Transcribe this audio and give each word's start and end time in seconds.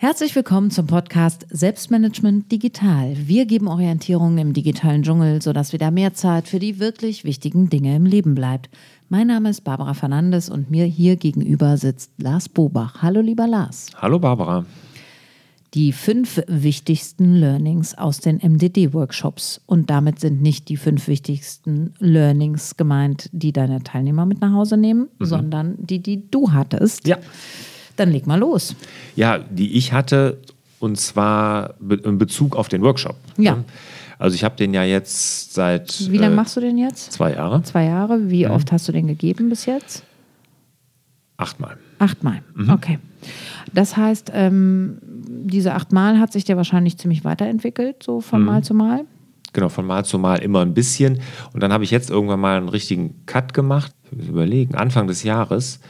Herzlich 0.00 0.36
willkommen 0.36 0.70
zum 0.70 0.86
Podcast 0.86 1.46
Selbstmanagement 1.50 2.52
Digital. 2.52 3.14
Wir 3.16 3.46
geben 3.46 3.66
Orientierungen 3.66 4.38
im 4.38 4.52
digitalen 4.52 5.02
Dschungel, 5.02 5.42
sodass 5.42 5.72
wieder 5.72 5.90
mehr 5.90 6.14
Zeit 6.14 6.46
für 6.46 6.58
die 6.58 6.78
wirklich 6.78 7.24
wichtigen 7.24 7.68
Dinge 7.68 7.96
im 7.96 8.06
Leben 8.06 8.34
bleibt. 8.34 8.70
Mein 9.08 9.26
Name 9.26 9.50
ist 9.50 9.62
Barbara 9.62 9.94
Fernandes 9.94 10.48
und 10.48 10.70
mir 10.70 10.84
hier 10.84 11.16
gegenüber 11.16 11.76
sitzt 11.78 12.12
Lars 12.18 12.48
Bobach. 12.48 13.02
Hallo 13.02 13.20
lieber 13.20 13.46
Lars. 13.46 13.90
Hallo 13.96 14.18
Barbara. 14.18 14.64
Die 15.74 15.92
fünf 15.92 16.40
wichtigsten 16.46 17.34
Learnings 17.34 17.96
aus 17.96 18.20
den 18.20 18.38
MDD-Workshops. 18.38 19.60
Und 19.66 19.90
damit 19.90 20.18
sind 20.18 20.40
nicht 20.40 20.68
die 20.68 20.76
fünf 20.76 21.08
wichtigsten 21.08 21.92
Learnings 21.98 22.76
gemeint, 22.76 23.28
die 23.32 23.52
deine 23.52 23.82
Teilnehmer 23.82 24.24
mit 24.24 24.40
nach 24.40 24.52
Hause 24.52 24.76
nehmen, 24.76 25.08
mhm. 25.18 25.24
sondern 25.24 25.74
die, 25.78 25.98
die 25.98 26.30
du 26.30 26.52
hattest. 26.52 27.06
Ja. 27.06 27.18
Dann 27.96 28.10
leg 28.12 28.26
mal 28.26 28.38
los. 28.38 28.74
Ja, 29.14 29.38
die 29.38 29.76
ich 29.76 29.92
hatte, 29.92 30.38
und 30.78 30.98
zwar 30.98 31.74
in 31.80 32.16
Bezug 32.16 32.56
auf 32.56 32.68
den 32.68 32.82
Workshop. 32.82 33.16
Ja. 33.36 33.62
Also 34.18 34.34
ich 34.34 34.44
habe 34.44 34.56
den 34.56 34.74
ja 34.74 34.82
jetzt 34.82 35.54
seit. 35.54 36.10
Wie 36.10 36.18
lange 36.18 36.32
äh, 36.32 36.36
machst 36.36 36.56
du 36.56 36.60
den 36.60 36.78
jetzt? 36.78 37.12
Zwei 37.12 37.34
Jahre. 37.34 37.62
Zwei 37.62 37.84
Jahre. 37.84 38.30
Wie 38.30 38.46
mhm. 38.46 38.52
oft 38.52 38.72
hast 38.72 38.88
du 38.88 38.92
den 38.92 39.06
gegeben 39.06 39.48
bis 39.48 39.66
jetzt? 39.66 40.02
Achtmal. 41.36 41.76
Achtmal, 41.98 42.42
mhm. 42.54 42.70
okay. 42.70 42.98
Das 43.72 43.96
heißt, 43.96 44.30
ähm, 44.34 44.98
diese 45.02 45.74
achtmal 45.74 46.18
hat 46.18 46.32
sich 46.32 46.44
der 46.44 46.56
wahrscheinlich 46.56 46.98
ziemlich 46.98 47.24
weiterentwickelt, 47.24 48.02
so 48.02 48.20
von 48.20 48.40
mhm. 48.40 48.46
Mal 48.46 48.64
zu 48.64 48.74
Mal. 48.74 49.04
Genau, 49.52 49.68
von 49.68 49.86
Mal 49.86 50.04
zu 50.04 50.18
Mal 50.18 50.36
immer 50.36 50.60
ein 50.60 50.74
bisschen. 50.74 51.20
Und 51.52 51.62
dann 51.62 51.72
habe 51.72 51.84
ich 51.84 51.90
jetzt 51.90 52.10
irgendwann 52.10 52.40
mal 52.40 52.56
einen 52.56 52.68
richtigen 52.68 53.26
Cut 53.26 53.54
gemacht. 53.54 53.92
Überlegen, 54.10 54.74
Anfang 54.74 55.06
des 55.06 55.22
Jahres 55.22 55.80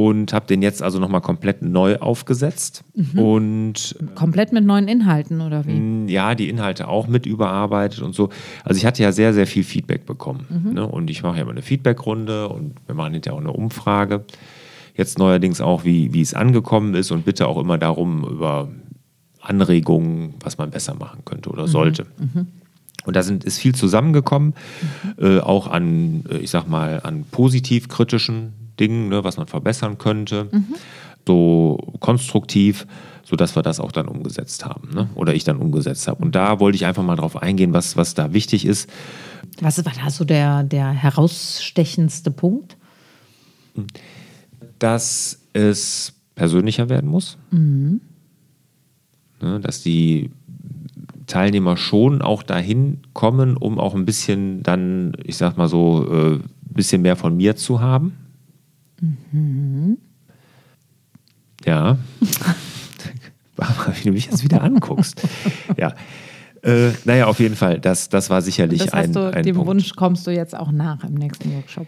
und 0.00 0.32
habe 0.32 0.46
den 0.46 0.62
jetzt 0.62 0.82
also 0.82 0.98
nochmal 0.98 1.20
komplett 1.20 1.60
neu 1.60 1.98
aufgesetzt. 1.98 2.84
Mhm. 2.94 3.18
Und 3.18 3.96
komplett 4.14 4.50
mit 4.50 4.64
neuen 4.64 4.88
Inhalten 4.88 5.42
oder 5.42 5.66
wie? 5.66 6.10
Ja, 6.10 6.34
die 6.34 6.48
Inhalte 6.48 6.88
auch 6.88 7.06
mit 7.06 7.26
überarbeitet 7.26 8.00
und 8.00 8.14
so. 8.14 8.30
Also 8.64 8.78
ich 8.78 8.86
hatte 8.86 9.02
ja 9.02 9.12
sehr, 9.12 9.34
sehr 9.34 9.46
viel 9.46 9.62
Feedback 9.62 10.06
bekommen. 10.06 10.46
Mhm. 10.48 10.72
Ne? 10.72 10.86
Und 10.86 11.10
ich 11.10 11.22
mache 11.22 11.36
ja 11.36 11.42
immer 11.42 11.50
eine 11.50 11.60
Feedbackrunde 11.60 12.48
und 12.48 12.76
wir 12.86 12.94
machen 12.94 13.12
hinterher 13.12 13.36
auch 13.36 13.42
eine 13.42 13.52
Umfrage. 13.52 14.24
Jetzt 15.00 15.18
neuerdings 15.18 15.62
auch, 15.62 15.84
wie, 15.84 16.12
wie 16.12 16.20
es 16.20 16.34
angekommen 16.34 16.94
ist 16.94 17.10
und 17.10 17.24
bitte 17.24 17.48
auch 17.48 17.56
immer 17.56 17.78
darum 17.78 18.22
über 18.22 18.68
Anregungen, 19.40 20.34
was 20.40 20.58
man 20.58 20.70
besser 20.70 20.92
machen 20.92 21.24
könnte 21.24 21.48
oder 21.48 21.62
mhm. 21.62 21.68
sollte. 21.68 22.06
Mhm. 22.18 22.48
Und 23.06 23.16
da 23.16 23.22
sind, 23.22 23.42
ist 23.44 23.56
viel 23.56 23.74
zusammengekommen, 23.74 24.52
mhm. 25.16 25.24
äh, 25.24 25.40
auch 25.40 25.68
an, 25.68 26.26
äh, 26.30 26.36
ich 26.36 26.50
sag 26.50 26.68
mal, 26.68 27.00
an 27.02 27.24
positiv 27.30 27.88
kritischen 27.88 28.52
Dingen, 28.78 29.08
ne, 29.08 29.24
was 29.24 29.38
man 29.38 29.46
verbessern 29.46 29.96
könnte. 29.96 30.48
Mhm. 30.52 30.74
So 31.26 31.78
konstruktiv, 32.00 32.86
sodass 33.24 33.56
wir 33.56 33.62
das 33.62 33.80
auch 33.80 33.92
dann 33.92 34.06
umgesetzt 34.06 34.66
haben. 34.66 34.90
Ne? 34.92 35.08
Oder 35.14 35.34
ich 35.34 35.44
dann 35.44 35.56
umgesetzt 35.56 36.08
habe. 36.08 36.22
Und 36.22 36.34
da 36.34 36.60
wollte 36.60 36.76
ich 36.76 36.84
einfach 36.84 37.04
mal 37.04 37.16
drauf 37.16 37.40
eingehen, 37.40 37.72
was, 37.72 37.96
was 37.96 38.12
da 38.12 38.34
wichtig 38.34 38.66
ist. 38.66 38.90
Was 39.62 39.82
war 39.82 39.94
da 39.94 40.10
so 40.10 40.24
der, 40.24 40.62
der 40.62 40.90
herausstechendste 40.90 42.30
Punkt? 42.30 42.76
Dass 44.80 45.40
es 45.52 46.12
persönlicher 46.34 46.88
werden 46.88 47.08
muss. 47.08 47.38
Mhm. 47.52 48.00
Ne, 49.40 49.60
dass 49.60 49.82
die 49.82 50.30
Teilnehmer 51.26 51.76
schon 51.76 52.22
auch 52.22 52.42
dahin 52.42 52.98
kommen, 53.12 53.56
um 53.56 53.78
auch 53.78 53.94
ein 53.94 54.04
bisschen 54.04 54.62
dann, 54.62 55.12
ich 55.22 55.36
sag 55.36 55.56
mal 55.56 55.68
so, 55.68 56.04
ein 56.04 56.40
äh, 56.40 56.42
bisschen 56.74 57.02
mehr 57.02 57.16
von 57.16 57.36
mir 57.36 57.56
zu 57.56 57.80
haben. 57.80 58.16
Mhm. 59.00 59.98
Ja. 61.64 61.98
wie 63.56 64.04
du 64.04 64.12
mich 64.12 64.26
jetzt 64.26 64.42
wieder 64.42 64.62
anguckst. 64.62 65.22
ja. 65.76 65.94
Äh, 66.62 66.90
naja, 67.04 67.26
auf 67.26 67.40
jeden 67.40 67.56
Fall, 67.56 67.80
das, 67.80 68.08
das 68.10 68.28
war 68.28 68.42
sicherlich 68.42 68.84
das 68.84 68.92
ein, 68.92 69.12
du, 69.12 69.32
ein 69.32 69.44
Dem 69.44 69.56
Punkt. 69.56 69.68
Wunsch 69.70 69.94
kommst 69.94 70.26
du 70.26 70.30
jetzt 70.30 70.54
auch 70.54 70.72
nach 70.72 71.04
im 71.04 71.14
nächsten 71.14 71.54
Workshop. 71.54 71.86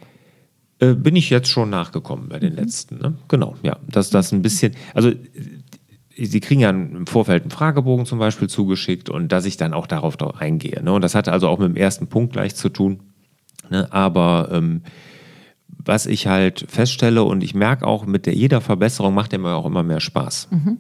Äh, 0.83 0.95
bin 0.95 1.15
ich 1.15 1.31
jetzt 1.31 1.49
schon 1.49 1.71
nachgekommen 1.71 2.29
bei 2.29 2.41
den 2.41 2.55
mhm. 2.55 2.59
letzten. 2.59 2.99
Ne? 2.99 3.15
Genau, 3.29 3.55
ja. 3.63 3.79
Dass 3.89 4.11
das 4.11 4.33
ein 4.33 4.43
bisschen, 4.43 4.75
also 4.95 5.13
Sie 6.15 6.41
kriegen 6.41 6.61
ja 6.61 6.71
im 6.71 7.07
Vorfeld 7.07 7.45
einen 7.45 7.53
Fragebogen 7.53 8.05
zum 8.05 8.19
Beispiel 8.19 8.49
zugeschickt 8.49 9.09
und 9.09 9.31
dass 9.33 9.47
ich 9.47 9.57
dann 9.57 9.73
auch 9.73 9.87
darauf 9.87 10.17
eingehe. 10.35 10.83
Ne? 10.83 10.93
Und 10.93 11.03
das 11.03 11.15
hatte 11.15 11.33
also 11.33 11.49
auch 11.49 11.59
mit 11.59 11.69
dem 11.69 11.77
ersten 11.77 12.09
Punkt 12.09 12.33
gleich 12.33 12.55
zu 12.55 12.69
tun. 12.69 13.01
Ne? 13.71 13.91
Aber 13.93 14.49
ähm, 14.53 14.83
was 15.69 16.07
ich 16.07 16.27
halt 16.27 16.67
feststelle 16.69 17.23
und 17.23 17.45
ich 17.45 17.55
merke 17.55 17.87
auch, 17.87 18.05
mit 18.05 18.27
der, 18.27 18.35
jeder 18.35 18.61
Verbesserung 18.61 19.15
macht 19.15 19.33
mir 19.33 19.55
auch 19.55 19.67
immer 19.67 19.85
mehr 19.85 20.01
Spaß. 20.01 20.49
Mhm. 20.51 20.79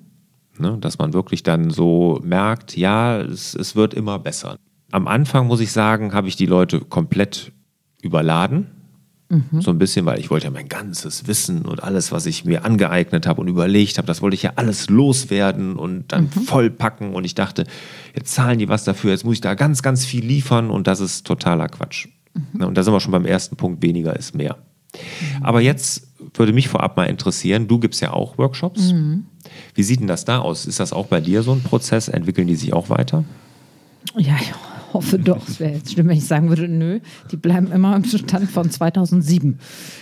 Ne, 0.58 0.76
dass 0.80 0.98
man 0.98 1.14
wirklich 1.14 1.42
dann 1.42 1.70
so 1.70 2.20
merkt, 2.22 2.76
ja, 2.76 3.20
es, 3.20 3.54
es 3.54 3.74
wird 3.74 3.94
immer 3.94 4.18
besser. 4.18 4.56
Am 4.90 5.08
Anfang, 5.08 5.46
muss 5.46 5.60
ich 5.60 5.72
sagen, 5.72 6.12
habe 6.12 6.28
ich 6.28 6.36
die 6.36 6.44
Leute 6.44 6.80
komplett 6.80 7.52
überladen. 8.02 8.81
Mhm. 9.32 9.62
So 9.62 9.70
ein 9.70 9.78
bisschen, 9.78 10.04
weil 10.04 10.20
ich 10.20 10.30
wollte 10.30 10.44
ja 10.44 10.50
mein 10.50 10.68
ganzes 10.68 11.26
Wissen 11.26 11.62
und 11.62 11.82
alles, 11.82 12.12
was 12.12 12.26
ich 12.26 12.44
mir 12.44 12.66
angeeignet 12.66 13.26
habe 13.26 13.40
und 13.40 13.48
überlegt 13.48 13.96
habe, 13.96 14.06
das 14.06 14.20
wollte 14.20 14.34
ich 14.34 14.42
ja 14.42 14.52
alles 14.56 14.90
loswerden 14.90 15.76
und 15.76 16.12
dann 16.12 16.24
mhm. 16.24 16.42
vollpacken. 16.42 17.14
Und 17.14 17.24
ich 17.24 17.34
dachte, 17.34 17.64
jetzt 18.14 18.34
zahlen 18.34 18.58
die 18.58 18.68
was 18.68 18.84
dafür, 18.84 19.12
jetzt 19.12 19.24
muss 19.24 19.36
ich 19.36 19.40
da 19.40 19.54
ganz, 19.54 19.82
ganz 19.82 20.04
viel 20.04 20.22
liefern 20.22 20.68
und 20.68 20.86
das 20.86 21.00
ist 21.00 21.26
totaler 21.26 21.68
Quatsch. 21.68 22.08
Mhm. 22.34 22.60
Ne, 22.60 22.66
und 22.66 22.76
da 22.76 22.82
sind 22.82 22.92
wir 22.92 23.00
schon 23.00 23.12
beim 23.12 23.24
ersten 23.24 23.56
Punkt, 23.56 23.82
weniger 23.82 24.14
ist 24.14 24.34
mehr. 24.34 24.58
Mhm. 24.94 25.44
Aber 25.44 25.62
jetzt 25.62 26.08
würde 26.34 26.52
mich 26.52 26.68
vorab 26.68 26.98
mal 26.98 27.04
interessieren, 27.04 27.68
du 27.68 27.78
gibst 27.78 28.02
ja 28.02 28.12
auch 28.12 28.36
Workshops. 28.36 28.92
Mhm. 28.92 29.24
Wie 29.74 29.82
sieht 29.82 30.00
denn 30.00 30.08
das 30.08 30.26
da 30.26 30.40
aus? 30.40 30.66
Ist 30.66 30.78
das 30.78 30.92
auch 30.92 31.06
bei 31.06 31.22
dir 31.22 31.42
so 31.42 31.52
ein 31.52 31.62
Prozess? 31.62 32.08
Entwickeln 32.08 32.48
die 32.48 32.56
sich 32.56 32.74
auch 32.74 32.90
weiter? 32.90 33.24
Ja, 34.14 34.36
ich 34.38 34.52
hoffe 34.92 35.18
doch. 35.18 35.48
Es 35.48 35.60
wäre 35.60 35.72
jetzt 35.74 35.92
schlimm, 35.92 36.08
wenn 36.08 36.16
ich 36.16 36.26
sagen 36.26 36.48
würde, 36.48 36.68
nö, 36.68 37.00
die 37.30 37.36
bleiben 37.36 37.70
immer 37.72 37.96
im 37.96 38.04
Stand 38.04 38.50
von 38.50 38.70
2007. 38.70 39.58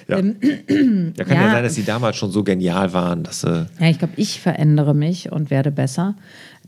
Ja, 0.09 0.19
ähm, 0.19 0.37
ja 1.17 1.25
kann 1.25 1.37
ja, 1.37 1.47
ja, 1.47 1.51
sein, 1.53 1.63
dass 1.63 1.75
sie 1.75 1.85
damals 1.85 2.17
schon 2.17 2.31
so 2.31 2.45
genial 2.45 2.93
waren. 2.93 3.23
Dass, 3.23 3.45
äh 3.45 3.67
ja, 3.79 3.89
ich 3.89 3.99
glaube, 3.99 4.15
ich 4.17 4.41
verändere 4.41 4.95
mich 4.95 5.33
und 5.33 5.51
werde 5.51 5.71
besser. 5.71 6.17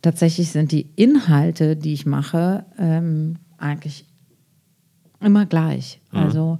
Tatsächlich 0.01 0.51
sind 0.51 0.73
die 0.73 0.91
Inhalte, 0.97 1.77
die 1.77 1.93
ich 1.93 2.07
mache, 2.07 2.65
ähm, 2.79 3.37
eigentlich 3.59 4.05
immer 5.21 5.47
gleich. 5.47 6.01
Mhm. 6.11 6.19
Also 6.19 6.59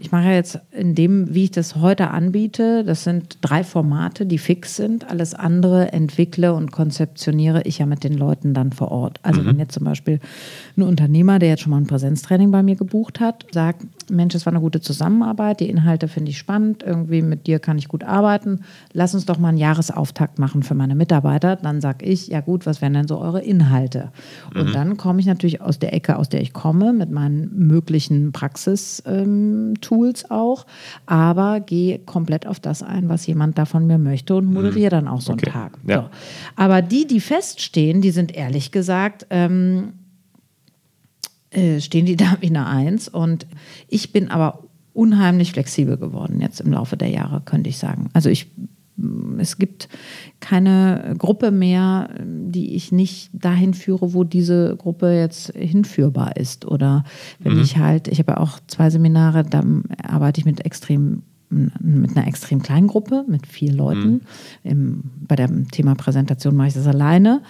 ich 0.00 0.12
mache 0.12 0.28
jetzt 0.28 0.60
in 0.70 0.94
dem, 0.94 1.34
wie 1.34 1.44
ich 1.44 1.50
das 1.50 1.74
heute 1.74 2.10
anbiete, 2.10 2.84
das 2.84 3.02
sind 3.02 3.38
drei 3.40 3.64
Formate, 3.64 4.26
die 4.26 4.38
fix 4.38 4.76
sind. 4.76 5.10
Alles 5.10 5.34
andere 5.34 5.92
entwickle 5.92 6.54
und 6.54 6.70
konzeptioniere 6.70 7.62
ich 7.62 7.78
ja 7.78 7.86
mit 7.86 8.04
den 8.04 8.14
Leuten 8.14 8.54
dann 8.54 8.72
vor 8.72 8.92
Ort. 8.92 9.18
Also 9.22 9.42
mhm. 9.42 9.46
wenn 9.46 9.58
jetzt 9.58 9.74
zum 9.74 9.84
Beispiel 9.84 10.20
ein 10.76 10.82
Unternehmer, 10.82 11.40
der 11.40 11.48
jetzt 11.50 11.62
schon 11.62 11.70
mal 11.70 11.78
ein 11.78 11.88
Präsenztraining 11.88 12.52
bei 12.52 12.62
mir 12.62 12.76
gebucht 12.76 13.18
hat, 13.18 13.46
sagt, 13.50 13.86
Mensch, 14.10 14.34
es 14.34 14.46
war 14.46 14.52
eine 14.52 14.60
gute 14.60 14.80
Zusammenarbeit, 14.80 15.60
die 15.60 15.68
Inhalte 15.68 16.08
finde 16.08 16.30
ich 16.30 16.38
spannend, 16.38 16.82
irgendwie 16.82 17.22
mit 17.22 17.46
dir 17.46 17.58
kann 17.58 17.78
ich 17.78 17.88
gut 17.88 18.04
arbeiten, 18.04 18.60
lass 18.92 19.14
uns 19.14 19.26
doch 19.26 19.38
mal 19.38 19.48
einen 19.48 19.58
Jahresauftakt 19.58 20.38
machen 20.38 20.62
für 20.62 20.74
meine 20.74 20.94
Mitarbeiter. 20.94 21.56
Dann 21.56 21.80
sage 21.80 22.04
ich, 22.04 22.28
ja 22.28 22.40
gut, 22.40 22.66
was 22.66 22.80
wären 22.80 22.94
denn 22.94 23.08
so 23.08 23.18
eure 23.18 23.42
Inhalte? 23.42 24.12
Und 24.54 24.68
mhm. 24.68 24.72
dann 24.72 24.96
komme 24.96 25.20
ich 25.20 25.26
natürlich 25.26 25.60
aus 25.60 25.78
der 25.78 25.92
Ecke, 25.92 26.16
aus 26.16 26.28
der 26.28 26.40
ich 26.40 26.52
komme, 26.52 26.92
mit 26.92 27.10
meinen 27.10 27.50
möglichen 27.54 28.32
Praxis- 28.32 29.02
ähm, 29.06 29.74
auch, 30.28 30.66
aber 31.06 31.60
gehe 31.60 31.98
komplett 31.98 32.46
auf 32.46 32.60
das 32.60 32.82
ein, 32.82 33.08
was 33.08 33.26
jemand 33.26 33.58
da 33.58 33.64
von 33.64 33.86
mir 33.86 33.98
möchte 33.98 34.34
und 34.34 34.46
moderiere 34.46 34.90
dann 34.90 35.08
auch 35.08 35.20
so 35.20 35.32
einen 35.32 35.40
Tag. 35.40 35.78
Ja. 35.86 36.02
So. 36.02 36.08
Aber 36.56 36.82
die, 36.82 37.06
die 37.06 37.20
feststehen, 37.20 38.00
die 38.00 38.10
sind 38.10 38.34
ehrlich 38.34 38.70
gesagt, 38.70 39.26
ähm, 39.30 39.94
äh, 41.50 41.80
stehen 41.80 42.06
die 42.06 42.16
da 42.16 42.38
wie 42.40 42.48
eine 42.48 42.66
Eins. 42.66 43.08
Und 43.08 43.46
ich 43.88 44.12
bin 44.12 44.28
aber 44.28 44.64
unheimlich 44.92 45.52
flexibel 45.52 45.96
geworden 45.96 46.40
jetzt 46.40 46.60
im 46.60 46.72
Laufe 46.72 46.96
der 46.96 47.08
Jahre, 47.08 47.40
könnte 47.44 47.70
ich 47.70 47.78
sagen. 47.78 48.10
Also 48.14 48.30
ich 48.30 48.48
es 49.38 49.58
gibt 49.58 49.88
keine 50.40 51.14
Gruppe 51.18 51.50
mehr, 51.50 52.10
die 52.24 52.74
ich 52.74 52.90
nicht 52.90 53.30
dahin 53.32 53.74
führe, 53.74 54.12
wo 54.12 54.24
diese 54.24 54.76
Gruppe 54.76 55.12
jetzt 55.12 55.52
hinführbar 55.54 56.36
ist. 56.36 56.64
Oder 56.64 57.04
wenn 57.38 57.54
mhm. 57.54 57.62
ich 57.62 57.78
halt, 57.78 58.08
ich 58.08 58.18
habe 58.18 58.32
ja 58.32 58.38
auch 58.38 58.58
zwei 58.66 58.90
Seminare, 58.90 59.44
da 59.44 59.62
arbeite 60.02 60.40
ich 60.40 60.46
mit 60.46 60.64
extrem 60.64 61.22
mit 61.50 62.14
einer 62.14 62.26
extrem 62.26 62.60
kleinen 62.60 62.88
Gruppe, 62.88 63.24
mit 63.26 63.46
vier 63.46 63.72
Leuten. 63.72 64.10
Mhm. 64.10 64.20
Im, 64.64 65.04
bei 65.26 65.34
dem 65.34 65.70
Thema 65.70 65.94
Präsentation 65.94 66.54
mache 66.54 66.68
ich 66.68 66.74
das 66.74 66.86
alleine. 66.86 67.40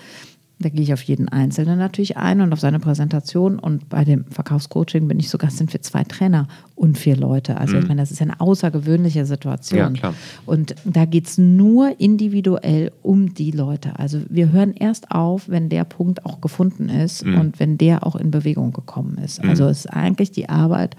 Da 0.60 0.68
gehe 0.70 0.82
ich 0.82 0.92
auf 0.92 1.02
jeden 1.02 1.28
Einzelnen 1.28 1.78
natürlich 1.78 2.16
ein 2.16 2.40
und 2.40 2.52
auf 2.52 2.58
seine 2.58 2.80
Präsentation. 2.80 3.58
Und 3.60 3.88
bei 3.88 4.04
dem 4.04 4.24
Verkaufscoaching 4.26 5.06
bin 5.06 5.20
ich 5.20 5.30
sogar, 5.30 5.50
sind 5.50 5.72
wir 5.72 5.82
zwei 5.82 6.02
Trainer 6.02 6.48
und 6.74 6.98
vier 6.98 7.16
Leute. 7.16 7.58
Also 7.58 7.76
mhm. 7.76 7.82
ich 7.82 7.88
meine, 7.88 8.02
das 8.02 8.10
ist 8.10 8.20
eine 8.20 8.40
außergewöhnliche 8.40 9.24
Situation. 9.24 9.78
Ja, 9.78 9.90
klar. 9.90 10.14
Und 10.46 10.74
da 10.84 11.04
geht 11.04 11.26
es 11.26 11.38
nur 11.38 12.00
individuell 12.00 12.90
um 13.02 13.34
die 13.34 13.52
Leute. 13.52 13.98
Also 13.98 14.20
wir 14.28 14.50
hören 14.50 14.74
erst 14.74 15.12
auf, 15.12 15.48
wenn 15.48 15.68
der 15.68 15.84
Punkt 15.84 16.26
auch 16.26 16.40
gefunden 16.40 16.88
ist 16.88 17.24
mhm. 17.24 17.38
und 17.38 17.60
wenn 17.60 17.78
der 17.78 18.04
auch 18.04 18.16
in 18.16 18.32
Bewegung 18.32 18.72
gekommen 18.72 19.18
ist. 19.18 19.42
Mhm. 19.42 19.50
Also 19.50 19.66
es 19.66 19.80
ist 19.80 19.86
eigentlich 19.86 20.32
die 20.32 20.48
Arbeit 20.48 20.96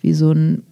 wie 0.00 0.14
so 0.14 0.32
ein 0.32 0.62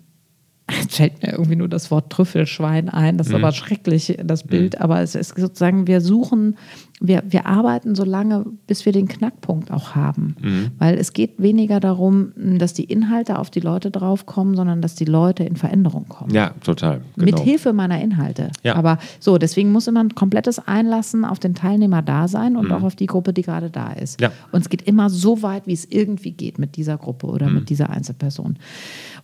Jetzt 0.71 0.97
fällt 0.97 1.23
mir 1.23 1.33
irgendwie 1.33 1.57
nur 1.57 1.69
das 1.69 1.91
Wort 1.91 2.11
Trüffelschwein 2.11 2.89
ein. 2.89 3.19
Das 3.19 3.27
ist 3.27 3.33
mhm. 3.33 3.45
aber 3.45 3.53
schrecklich, 3.53 4.19
das 4.25 4.45
Bild. 4.45 4.75
Mhm. 4.77 4.83
Aber 4.83 5.01
es 5.01 5.15
ist 5.15 5.39
sozusagen, 5.39 5.87
wir 5.87 6.01
suchen 6.01 6.57
wir, 7.01 7.23
wir 7.27 7.47
arbeiten 7.47 7.95
so 7.95 8.05
lange, 8.05 8.47
bis 8.67 8.87
wir 8.87 8.93
den 8.93 9.09
Knackpunkt 9.09 9.71
auch 9.71 9.95
haben. 9.95 10.37
Mhm. 10.41 10.71
Weil 10.79 10.97
es 10.97 11.13
geht 11.13 11.35
weniger 11.39 11.81
darum, 11.81 12.33
dass 12.37 12.73
die 12.73 12.85
Inhalte 12.85 13.39
auf 13.39 13.51
die 13.51 13.61
Leute 13.61 13.91
draufkommen, 13.91 14.55
sondern 14.55 14.81
dass 14.81 14.95
die 14.95 15.05
Leute 15.05 15.45
in 15.45 15.57
Veränderung 15.57 16.09
kommen. 16.09 16.33
Ja, 16.33 16.51
total. 16.63 17.01
Genau. 17.17 17.25
Mit 17.25 17.41
Hilfe 17.41 17.73
meiner 17.73 18.01
Inhalte. 18.01 18.51
Ja. 18.63 18.77
Aber 18.77 18.99
so, 19.19 19.39
deswegen 19.39 19.73
muss 19.73 19.89
immer 19.89 20.05
ein 20.05 20.15
komplettes 20.15 20.61
Einlassen 20.61 21.25
auf 21.25 21.41
den 21.41 21.55
Teilnehmer 21.55 22.01
da 22.01 22.29
sein 22.29 22.57
und 22.57 22.67
mhm. 22.67 22.73
auch 22.73 22.83
auf 22.83 22.97
die 22.97 23.07
Gruppe, 23.07 23.33
die 23.33 23.43
gerade 23.43 23.71
da 23.71 23.93
ist. 23.93 24.21
Ja. 24.21 24.31
Und 24.53 24.61
es 24.61 24.69
geht 24.69 24.83
immer 24.83 25.11
so 25.11 25.43
weit, 25.43 25.67
wie 25.67 25.75
es 25.75 25.85
irgendwie 25.85 26.31
geht 26.31 26.59
mit 26.59 26.77
dieser 26.77 26.97
Gruppe 26.97 27.27
oder 27.27 27.49
mhm. 27.49 27.57
mit 27.57 27.71
dieser 27.71 27.91
Einzelperson. 27.91 28.57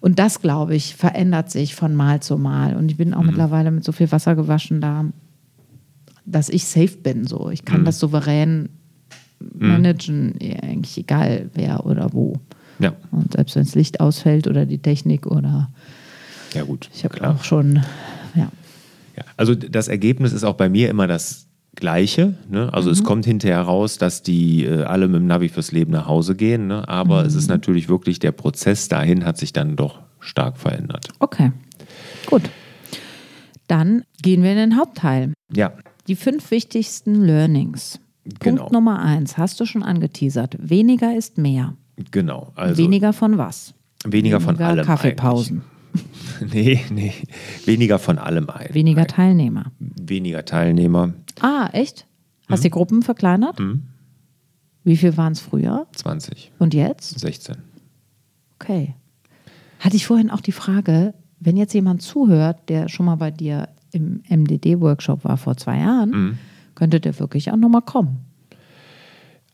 Und 0.00 0.18
das, 0.18 0.42
glaube 0.42 0.74
ich, 0.74 0.96
verändert 0.96 1.50
sich 1.50 1.74
von 1.76 1.94
Mal 1.94 2.20
zu 2.20 2.36
Mal. 2.36 2.76
Und 2.76 2.90
ich 2.90 2.96
bin 2.96 3.14
auch 3.14 3.20
mhm. 3.20 3.28
mittlerweile 3.28 3.70
mit 3.70 3.84
so 3.84 3.92
viel 3.92 4.10
Wasser 4.10 4.34
gewaschen 4.34 4.80
da 4.80 5.04
dass 6.30 6.48
ich 6.48 6.64
safe 6.64 6.96
bin. 6.98 7.26
So. 7.26 7.50
Ich 7.50 7.64
kann 7.64 7.82
mhm. 7.82 7.84
das 7.84 7.98
souverän 7.98 8.68
mhm. 9.40 9.68
managen, 9.68 10.34
eigentlich 10.62 10.96
egal 10.98 11.50
wer 11.54 11.86
oder 11.86 12.12
wo. 12.12 12.34
Ja. 12.78 12.94
Und 13.10 13.32
selbst 13.32 13.56
wenn 13.56 13.64
das 13.64 13.74
Licht 13.74 14.00
ausfällt 14.00 14.46
oder 14.46 14.66
die 14.66 14.78
Technik 14.78 15.26
oder. 15.26 15.70
Ja, 16.54 16.62
gut. 16.62 16.90
Ich 16.94 17.04
habe 17.04 17.28
auch 17.28 17.44
schon, 17.44 17.76
ja. 18.34 18.50
ja. 19.16 19.24
Also 19.36 19.54
das 19.54 19.88
Ergebnis 19.88 20.32
ist 20.32 20.44
auch 20.44 20.54
bei 20.54 20.68
mir 20.68 20.88
immer 20.88 21.06
das 21.06 21.46
Gleiche. 21.76 22.34
Ne? 22.48 22.72
Also 22.72 22.88
mhm. 22.88 22.94
es 22.94 23.04
kommt 23.04 23.24
hinterher 23.24 23.60
raus, 23.60 23.98
dass 23.98 24.22
die 24.22 24.64
äh, 24.64 24.82
alle 24.82 25.08
mit 25.08 25.20
dem 25.20 25.26
Navi 25.26 25.48
fürs 25.48 25.72
Leben 25.72 25.92
nach 25.92 26.06
Hause 26.06 26.34
gehen. 26.34 26.66
Ne? 26.66 26.88
Aber 26.88 27.20
mhm. 27.20 27.26
es 27.26 27.34
ist 27.34 27.48
natürlich 27.48 27.88
wirklich 27.88 28.18
der 28.18 28.32
Prozess 28.32 28.88
dahin 28.88 29.24
hat 29.24 29.38
sich 29.38 29.52
dann 29.52 29.76
doch 29.76 30.00
stark 30.18 30.58
verändert. 30.58 31.08
Okay, 31.18 31.52
gut. 32.26 32.42
Dann 33.68 34.02
gehen 34.20 34.42
wir 34.42 34.50
in 34.50 34.56
den 34.56 34.76
Hauptteil. 34.76 35.32
Ja. 35.54 35.72
Die 36.10 36.16
fünf 36.16 36.50
wichtigsten 36.50 37.24
Learnings. 37.24 38.00
Genau. 38.40 38.62
Punkt 38.62 38.72
Nummer 38.72 38.98
eins, 38.98 39.38
hast 39.38 39.60
du 39.60 39.64
schon 39.64 39.84
angeteasert. 39.84 40.56
Weniger 40.58 41.16
ist 41.16 41.38
mehr. 41.38 41.76
Genau. 42.10 42.50
Also 42.56 42.82
weniger 42.82 43.12
von 43.12 43.38
was? 43.38 43.74
Weniger, 44.02 44.12
weniger 44.12 44.40
von 44.40 44.58
allem. 44.58 44.84
Kaffeepausen. 44.84 45.62
nee, 46.52 46.84
nee. 46.90 47.14
Weniger 47.64 48.00
von 48.00 48.18
allem 48.18 48.50
eigentlich. 48.50 48.74
Weniger 48.74 49.06
Teilnehmer. 49.06 49.70
Weniger 49.78 50.44
Teilnehmer. 50.44 51.14
Ah, 51.38 51.68
echt? 51.72 52.08
Hast 52.48 52.48
du 52.48 52.56
mhm. 52.56 52.62
die 52.62 52.70
Gruppen 52.70 53.02
verkleinert? 53.02 53.60
Mhm. 53.60 53.82
Wie 54.82 54.96
viel 54.96 55.16
waren 55.16 55.34
es 55.34 55.38
früher? 55.38 55.86
20. 55.94 56.50
Und 56.58 56.74
jetzt? 56.74 57.20
16. 57.20 57.54
Okay. 58.56 58.96
Hatte 59.78 59.94
ich 59.94 60.08
vorhin 60.08 60.32
auch 60.32 60.40
die 60.40 60.50
Frage, 60.50 61.14
wenn 61.38 61.56
jetzt 61.56 61.72
jemand 61.72 62.02
zuhört, 62.02 62.68
der 62.68 62.88
schon 62.88 63.06
mal 63.06 63.14
bei 63.14 63.30
dir 63.30 63.68
im 63.92 64.22
MDD-Workshop 64.28 65.24
war 65.24 65.36
vor 65.36 65.56
zwei 65.56 65.78
Jahren, 65.78 66.10
mhm. 66.10 66.38
könnte 66.74 67.00
der 67.00 67.18
wirklich 67.18 67.50
auch 67.50 67.56
nochmal 67.56 67.82
kommen. 67.82 68.18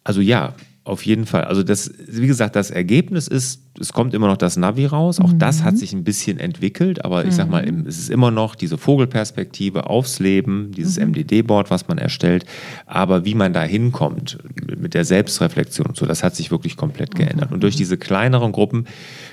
Also 0.04 0.20
ja, 0.20 0.54
auf 0.86 1.04
jeden 1.04 1.26
Fall. 1.26 1.44
Also 1.44 1.64
das, 1.64 1.92
wie 2.06 2.28
gesagt, 2.28 2.54
das 2.54 2.70
Ergebnis 2.70 3.26
ist, 3.26 3.60
es 3.80 3.92
kommt 3.92 4.14
immer 4.14 4.28
noch 4.28 4.36
das 4.36 4.56
Navi 4.56 4.86
raus. 4.86 5.18
Auch 5.18 5.32
mhm. 5.32 5.40
das 5.40 5.64
hat 5.64 5.76
sich 5.76 5.92
ein 5.92 6.04
bisschen 6.04 6.38
entwickelt, 6.38 7.04
aber 7.04 7.22
ich 7.24 7.32
mhm. 7.32 7.34
sag 7.34 7.50
mal, 7.50 7.68
es 7.86 7.98
ist 7.98 8.08
immer 8.08 8.30
noch 8.30 8.54
diese 8.54 8.78
Vogelperspektive 8.78 9.90
aufs 9.90 10.20
Leben, 10.20 10.70
dieses 10.70 10.98
mhm. 10.98 11.08
MDD-Board, 11.08 11.70
was 11.70 11.88
man 11.88 11.98
erstellt. 11.98 12.46
Aber 12.86 13.24
wie 13.24 13.34
man 13.34 13.52
da 13.52 13.64
hinkommt 13.64 14.38
mit 14.78 14.94
der 14.94 15.04
Selbstreflexion 15.04 15.88
und 15.88 15.96
so, 15.96 16.06
das 16.06 16.22
hat 16.22 16.36
sich 16.36 16.52
wirklich 16.52 16.76
komplett 16.76 17.14
mhm. 17.14 17.18
geändert. 17.18 17.50
Und 17.50 17.64
durch 17.64 17.74
diese 17.74 17.96
kleineren 17.96 18.52
Gruppen 18.52 18.86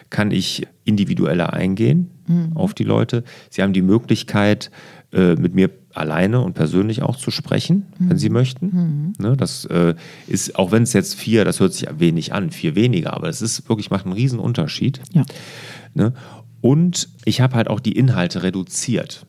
kann 0.10 0.32
ich 0.32 0.68
individueller 0.86 1.54
eingehen 1.54 2.10
mhm. 2.28 2.54
auf 2.56 2.74
die 2.74 2.84
Leute. 2.84 3.24
Sie 3.52 3.62
haben 3.62 3.74
die 3.74 3.84
Möglichkeit, 3.84 4.72
äh, 5.14 5.36
mit 5.36 5.54
mir 5.54 5.70
alleine 5.94 6.42
und 6.42 6.54
persönlich 6.54 7.01
auch 7.01 7.16
zu 7.16 7.31
sprechen, 7.31 7.88
mhm. 7.98 8.10
wenn 8.10 8.18
sie 8.18 8.30
möchten. 8.30 8.66
Mhm. 8.66 9.13
Ne, 9.25 9.38
das 9.38 9.66
äh, 9.66 9.95
ist, 10.28 10.56
auch 10.56 10.72
wenn 10.72 10.84
es 10.84 10.94
jetzt 10.94 11.16
vier, 11.16 11.45
das 11.45 11.60
hört 11.60 11.74
sich 11.74 11.88
wenig 11.98 12.34
an, 12.34 12.51
vier 12.51 12.75
weniger, 12.75 13.13
aber 13.13 13.30
es 13.30 13.42
ist 13.42 13.69
wirklich, 13.69 13.92
macht 13.92 14.06
einen 14.06 14.13
riesen 14.13 14.40
Unterschied. 14.40 15.01
Ja. 15.12 15.24
Ne? 15.94 16.13
Und 16.62 17.10
ich 17.25 17.42
habe 17.42 17.56
halt 17.56 17.68
auch 17.69 17.80
die 17.80 17.92
Inhalte 17.94 18.44
reduziert. 18.44 19.25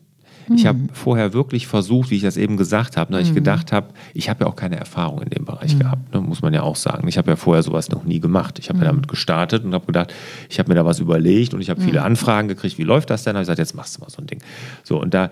Ich 0.54 0.66
habe 0.66 0.78
mhm. 0.78 0.88
vorher 0.92 1.32
wirklich 1.32 1.66
versucht, 1.66 2.10
wie 2.10 2.16
ich 2.16 2.22
das 2.22 2.36
eben 2.36 2.56
gesagt 2.56 2.96
habe, 2.96 3.12
ne, 3.12 3.20
ich 3.20 3.30
mhm. 3.30 3.36
gedacht 3.36 3.72
habe, 3.72 3.88
ich 4.12 4.28
habe 4.28 4.44
ja 4.44 4.50
auch 4.50 4.56
keine 4.56 4.76
Erfahrung 4.76 5.22
in 5.22 5.30
dem 5.30 5.44
Bereich 5.44 5.74
mhm. 5.74 5.80
gehabt, 5.80 6.14
ne, 6.14 6.20
muss 6.20 6.42
man 6.42 6.52
ja 6.52 6.62
auch 6.62 6.76
sagen. 6.76 7.08
Ich 7.08 7.16
habe 7.18 7.30
ja 7.30 7.36
vorher 7.36 7.62
sowas 7.62 7.90
noch 7.90 8.04
nie 8.04 8.20
gemacht. 8.20 8.58
Ich 8.58 8.68
habe 8.68 8.78
ja 8.80 8.84
damit 8.86 9.08
gestartet 9.08 9.64
und 9.64 9.72
habe 9.74 9.86
gedacht, 9.86 10.12
ich 10.50 10.58
habe 10.58 10.68
mir 10.68 10.74
da 10.74 10.84
was 10.84 11.00
überlegt 11.00 11.54
und 11.54 11.60
ich 11.60 11.70
habe 11.70 11.80
viele 11.80 12.02
Anfragen 12.02 12.48
gekriegt, 12.48 12.78
wie 12.78 12.84
läuft 12.84 13.10
das 13.10 13.24
denn? 13.24 13.34
Da 13.34 13.38
habe 13.38 13.42
ich 13.42 13.46
gesagt, 13.46 13.58
jetzt 13.58 13.74
machst 13.74 13.96
du 13.96 14.00
mal 14.00 14.10
so 14.10 14.20
ein 14.20 14.26
Ding. 14.26 14.40
So, 14.82 15.00
und 15.00 15.14
da 15.14 15.30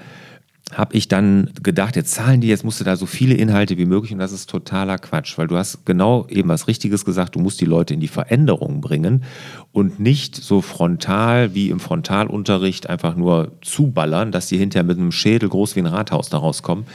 habe 0.73 0.97
ich 0.97 1.09
dann 1.09 1.51
gedacht, 1.63 1.97
jetzt 1.97 2.13
zahlen 2.13 2.41
die, 2.41 2.49
jetzt 2.49 2.65
musst 2.65 2.81
du 2.81 2.85
da 2.85 2.97
so 2.97 3.07
viele 3.07 3.35
Inhalte 3.35 3.77
wie 3.79 3.85
möglich 3.85 4.13
und 4.13 4.19
das 4.19 4.33
ist 4.33 4.49
totaler 4.49 4.99
Quatsch, 4.99 5.37
weil 5.39 5.47
du 5.47 5.57
hast 5.57 5.85
genau 5.85 6.27
eben 6.29 6.49
was 6.49 6.67
Richtiges 6.67 7.05
gesagt, 7.05 7.35
du 7.35 7.41
musst 7.41 7.61
die 7.61 7.67
Leute 7.67 7.95
in 7.95 8.01
die 8.01 8.09
Veränderung 8.09 8.81
bringen 8.81 9.25
und 9.73 10.01
nicht 10.01 10.37
so 10.37 10.61
frontal 10.61 11.55
wie 11.55 11.71
im 11.71 11.81
Frontalunterricht 11.81 12.89
einfach 12.89 13.17
nur 13.17 13.53
zuballern, 13.61 14.33
dass 14.33 14.47
die 14.47 14.59
hinterher 14.59 14.85
mit 14.85 14.99
einem 14.99 15.13
Schädel 15.13 15.49
groß 15.49 15.77
wie 15.77 15.81
ein 15.81 15.87
Rathaus 15.87 16.31
da 16.31 16.39
rauskommen 16.39 16.87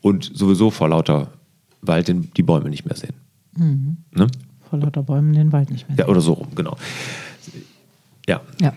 und 0.00 0.30
sowieso 0.34 0.70
vor 0.70 0.88
lauter 0.88 1.28
Wald 1.82 2.12
die 2.36 2.42
Bäume 2.42 2.68
nicht 2.68 2.84
mehr 2.84 2.96
sehen. 2.96 3.14
Mhm. 3.56 3.96
Ne? 4.12 4.26
Vor 4.68 4.78
lauter 4.78 5.02
Bäumen 5.02 5.32
den 5.32 5.52
Wald 5.52 5.70
nicht 5.70 5.88
mehr 5.88 5.96
sehen. 5.96 6.06
Ja, 6.06 6.10
oder 6.10 6.20
so 6.20 6.32
rum, 6.34 6.48
genau. 6.54 6.76
Ja. 8.26 8.40
ja. 8.60 8.74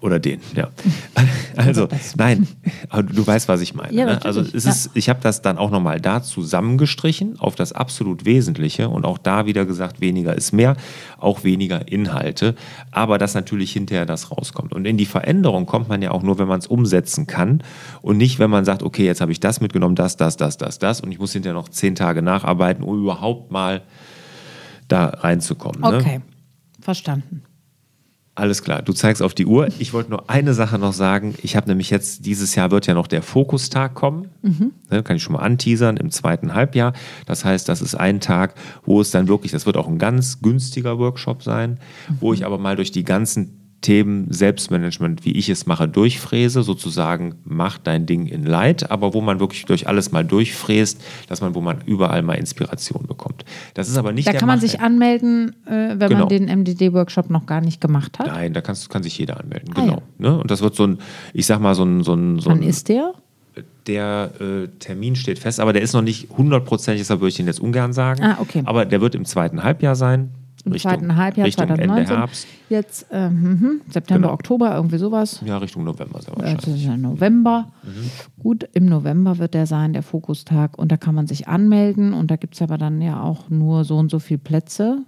Oder 0.00 0.18
den, 0.18 0.40
ja. 0.54 0.68
Also, 1.56 1.88
nein, 2.16 2.46
aber 2.88 3.02
du 3.02 3.26
weißt, 3.26 3.48
was 3.48 3.60
ich 3.60 3.74
meine. 3.74 3.92
Ja, 3.92 4.06
ne? 4.06 4.24
Also 4.24 4.40
es 4.40 4.64
ja. 4.64 4.70
ist, 4.70 4.90
ich 4.94 5.10
habe 5.10 5.18
das 5.20 5.42
dann 5.42 5.58
auch 5.58 5.70
nochmal 5.70 6.00
da 6.00 6.22
zusammengestrichen 6.22 7.38
auf 7.38 7.54
das 7.54 7.72
absolut 7.72 8.24
Wesentliche 8.24 8.88
und 8.88 9.04
auch 9.04 9.18
da 9.18 9.44
wieder 9.44 9.66
gesagt, 9.66 10.00
weniger 10.00 10.34
ist 10.34 10.52
mehr, 10.52 10.76
auch 11.18 11.44
weniger 11.44 11.88
Inhalte, 11.88 12.54
aber 12.92 13.18
dass 13.18 13.34
natürlich 13.34 13.72
hinterher 13.72 14.06
das 14.06 14.30
rauskommt. 14.30 14.72
Und 14.72 14.86
in 14.86 14.96
die 14.96 15.06
Veränderung 15.06 15.66
kommt 15.66 15.88
man 15.88 16.00
ja 16.00 16.12
auch 16.12 16.22
nur, 16.22 16.38
wenn 16.38 16.48
man 16.48 16.60
es 16.60 16.66
umsetzen 16.66 17.26
kann 17.26 17.62
und 18.00 18.16
nicht, 18.16 18.38
wenn 18.38 18.48
man 18.48 18.64
sagt, 18.64 18.82
okay, 18.82 19.04
jetzt 19.04 19.20
habe 19.20 19.32
ich 19.32 19.40
das 19.40 19.60
mitgenommen, 19.60 19.96
das, 19.96 20.16
das, 20.16 20.36
das, 20.38 20.56
das, 20.56 20.78
das 20.78 21.00
und 21.00 21.12
ich 21.12 21.18
muss 21.18 21.32
hinterher 21.32 21.54
noch 21.54 21.68
zehn 21.68 21.94
Tage 21.94 22.22
nacharbeiten, 22.22 22.84
um 22.84 23.00
überhaupt 23.02 23.50
mal 23.50 23.82
da 24.88 25.06
reinzukommen. 25.06 25.80
Ne? 25.80 25.98
Okay, 25.98 26.18
ne? 26.18 26.22
verstanden. 26.80 27.42
Alles 28.36 28.62
klar, 28.62 28.80
du 28.80 28.92
zeigst 28.92 29.22
auf 29.22 29.34
die 29.34 29.44
Uhr. 29.44 29.68
Ich 29.80 29.92
wollte 29.92 30.10
nur 30.10 30.30
eine 30.30 30.54
Sache 30.54 30.78
noch 30.78 30.92
sagen. 30.92 31.34
Ich 31.42 31.56
habe 31.56 31.68
nämlich 31.68 31.90
jetzt, 31.90 32.24
dieses 32.24 32.54
Jahr 32.54 32.70
wird 32.70 32.86
ja 32.86 32.94
noch 32.94 33.08
der 33.08 33.22
Fokustag 33.22 33.94
kommen. 33.94 34.28
Mhm. 34.42 34.72
Ne, 34.90 35.02
kann 35.02 35.16
ich 35.16 35.22
schon 35.22 35.34
mal 35.34 35.40
anteasern 35.40 35.96
im 35.96 36.10
zweiten 36.10 36.54
Halbjahr. 36.54 36.92
Das 37.26 37.44
heißt, 37.44 37.68
das 37.68 37.82
ist 37.82 37.96
ein 37.96 38.20
Tag, 38.20 38.54
wo 38.84 39.00
es 39.00 39.10
dann 39.10 39.28
wirklich, 39.28 39.52
das 39.52 39.66
wird 39.66 39.76
auch 39.76 39.88
ein 39.88 39.98
ganz 39.98 40.40
günstiger 40.40 40.98
Workshop 40.98 41.42
sein, 41.42 41.80
mhm. 42.08 42.16
wo 42.20 42.32
ich 42.32 42.46
aber 42.46 42.56
mal 42.56 42.76
durch 42.76 42.92
die 42.92 43.04
ganzen 43.04 43.59
Themen 43.80 44.26
Selbstmanagement, 44.30 45.24
wie 45.24 45.32
ich 45.32 45.48
es 45.48 45.66
mache, 45.66 45.88
durchfräse, 45.88 46.62
sozusagen 46.62 47.36
mach 47.44 47.78
dein 47.78 48.04
Ding 48.04 48.26
in 48.26 48.44
Light, 48.44 48.90
aber 48.90 49.14
wo 49.14 49.22
man 49.22 49.40
wirklich 49.40 49.64
durch 49.64 49.88
alles 49.88 50.12
mal 50.12 50.24
durchfräst, 50.24 51.00
dass 51.28 51.40
man, 51.40 51.54
wo 51.54 51.62
man 51.62 51.78
überall 51.86 52.22
mal 52.22 52.34
Inspiration 52.34 53.06
bekommt. 53.06 53.44
Das 53.74 53.88
ist 53.88 53.96
aber 53.96 54.12
nicht 54.12 54.28
Da 54.28 54.34
kann 54.34 54.48
man 54.48 54.60
sich 54.60 54.80
anmelden, 54.80 55.56
äh, 55.66 55.94
wenn 55.96 56.08
genau. 56.10 56.20
man 56.20 56.28
den 56.28 56.44
MDD-Workshop 56.46 57.30
noch 57.30 57.46
gar 57.46 57.62
nicht 57.62 57.80
gemacht 57.80 58.18
hat? 58.18 58.26
Nein, 58.26 58.52
da 58.52 58.60
kannst, 58.60 58.90
kann 58.90 59.02
sich 59.02 59.16
jeder 59.16 59.40
anmelden, 59.40 59.70
ah, 59.74 59.80
genau. 59.80 60.02
Ja. 60.18 60.30
Ne? 60.30 60.38
Und 60.38 60.50
das 60.50 60.60
wird 60.60 60.74
so 60.74 60.86
ein, 60.86 60.98
ich 61.32 61.46
sag 61.46 61.60
mal, 61.60 61.74
so 61.74 61.84
ein... 61.84 62.02
So 62.02 62.14
ein, 62.14 62.38
so 62.38 62.50
Wann 62.50 62.62
ist 62.62 62.88
der? 62.88 63.14
Der 63.86 64.30
äh, 64.40 64.68
Termin 64.78 65.16
steht 65.16 65.38
fest, 65.38 65.58
aber 65.58 65.72
der 65.72 65.80
ist 65.80 65.94
noch 65.94 66.02
nicht 66.02 66.28
hundertprozentig, 66.36 67.00
deshalb 67.00 67.20
würde 67.20 67.30
ich 67.30 67.36
den 67.36 67.46
jetzt 67.46 67.60
ungern 67.60 67.94
sagen. 67.94 68.22
Ah, 68.22 68.36
okay. 68.40 68.62
Aber 68.66 68.84
der 68.84 69.00
wird 69.00 69.14
im 69.14 69.24
zweiten 69.24 69.62
Halbjahr 69.62 69.96
sein. 69.96 70.30
Im 70.64 70.72
Richtung- 70.72 70.90
zweiten 70.90 71.16
Halbjahr 71.16 71.46
Richtung 71.46 71.64
Ende 71.68 71.76
2019. 71.84 72.16
Herbst. 72.16 72.46
Jetzt 72.68 73.06
ähm, 73.10 73.80
September, 73.88 74.20
Genau. 74.28 74.34
Oktober, 74.34 74.74
irgendwie 74.74 74.98
sowas. 74.98 75.40
Ja, 75.44 75.58
Richtung 75.58 75.84
November 75.84 76.20
sehr 76.20 76.34
Äh, 76.34 76.36
Das 76.36 76.44
wahrscheinlich. 76.54 76.82
ist 76.82 76.88
ja 76.88 76.96
November. 76.96 77.72
Mhm. 77.82 78.42
Gut, 78.42 78.68
im 78.72 78.86
November 78.86 79.38
wird 79.38 79.54
der 79.54 79.66
sein, 79.66 79.92
der 79.92 80.02
Fokustag. 80.02 80.78
Und 80.78 80.92
da 80.92 80.96
kann 80.96 81.14
man 81.14 81.26
sich 81.26 81.48
anmelden. 81.48 82.12
Und 82.12 82.30
da 82.30 82.36
gibt 82.36 82.54
es 82.54 82.62
aber 82.62 82.78
dann 82.78 83.00
ja 83.00 83.20
auch 83.22 83.48
nur 83.50 83.84
so 83.84 83.96
und 83.96 84.10
so 84.10 84.18
viele 84.18 84.38
Plätze. 84.38 84.98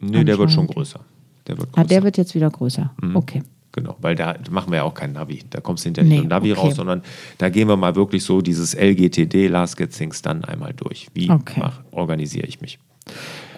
Nee, 0.00 0.24
der 0.24 0.38
wird 0.38 0.50
schon 0.52 0.66
größer. 0.66 1.00
Der 1.46 1.58
wird 1.58 1.68
Ah, 1.72 1.82
größer. 1.82 1.88
der 1.88 2.02
wird 2.02 2.16
jetzt 2.18 2.34
wieder 2.34 2.50
größer. 2.50 2.90
Mhm. 3.02 3.16
Okay. 3.16 3.42
Genau, 3.72 3.96
weil 4.00 4.14
da 4.14 4.34
machen 4.50 4.70
wir 4.72 4.78
ja 4.78 4.82
auch 4.84 4.94
kein 4.94 5.12
Navi. 5.12 5.40
Da 5.50 5.60
kommst 5.60 5.84
du 5.84 5.90
nicht 5.90 6.02
Nee, 6.02 6.14
mit 6.16 6.24
dem 6.24 6.28
Navi 6.28 6.52
okay. 6.52 6.60
raus, 6.60 6.74
sondern 6.76 7.02
da 7.36 7.48
gehen 7.48 7.68
wir 7.68 7.76
mal 7.76 7.94
wirklich 7.96 8.24
so 8.24 8.40
dieses 8.40 8.74
LGTD, 8.74 9.46
Last 9.48 9.76
Get 9.76 9.90
Things 9.92 10.20
Done, 10.22 10.46
einmal 10.48 10.72
durch. 10.74 11.08
Wie 11.14 11.30
Okay. 11.30 11.60
mach, 11.60 11.80
organisiere 11.92 12.46
ich 12.46 12.60
mich? 12.60 12.78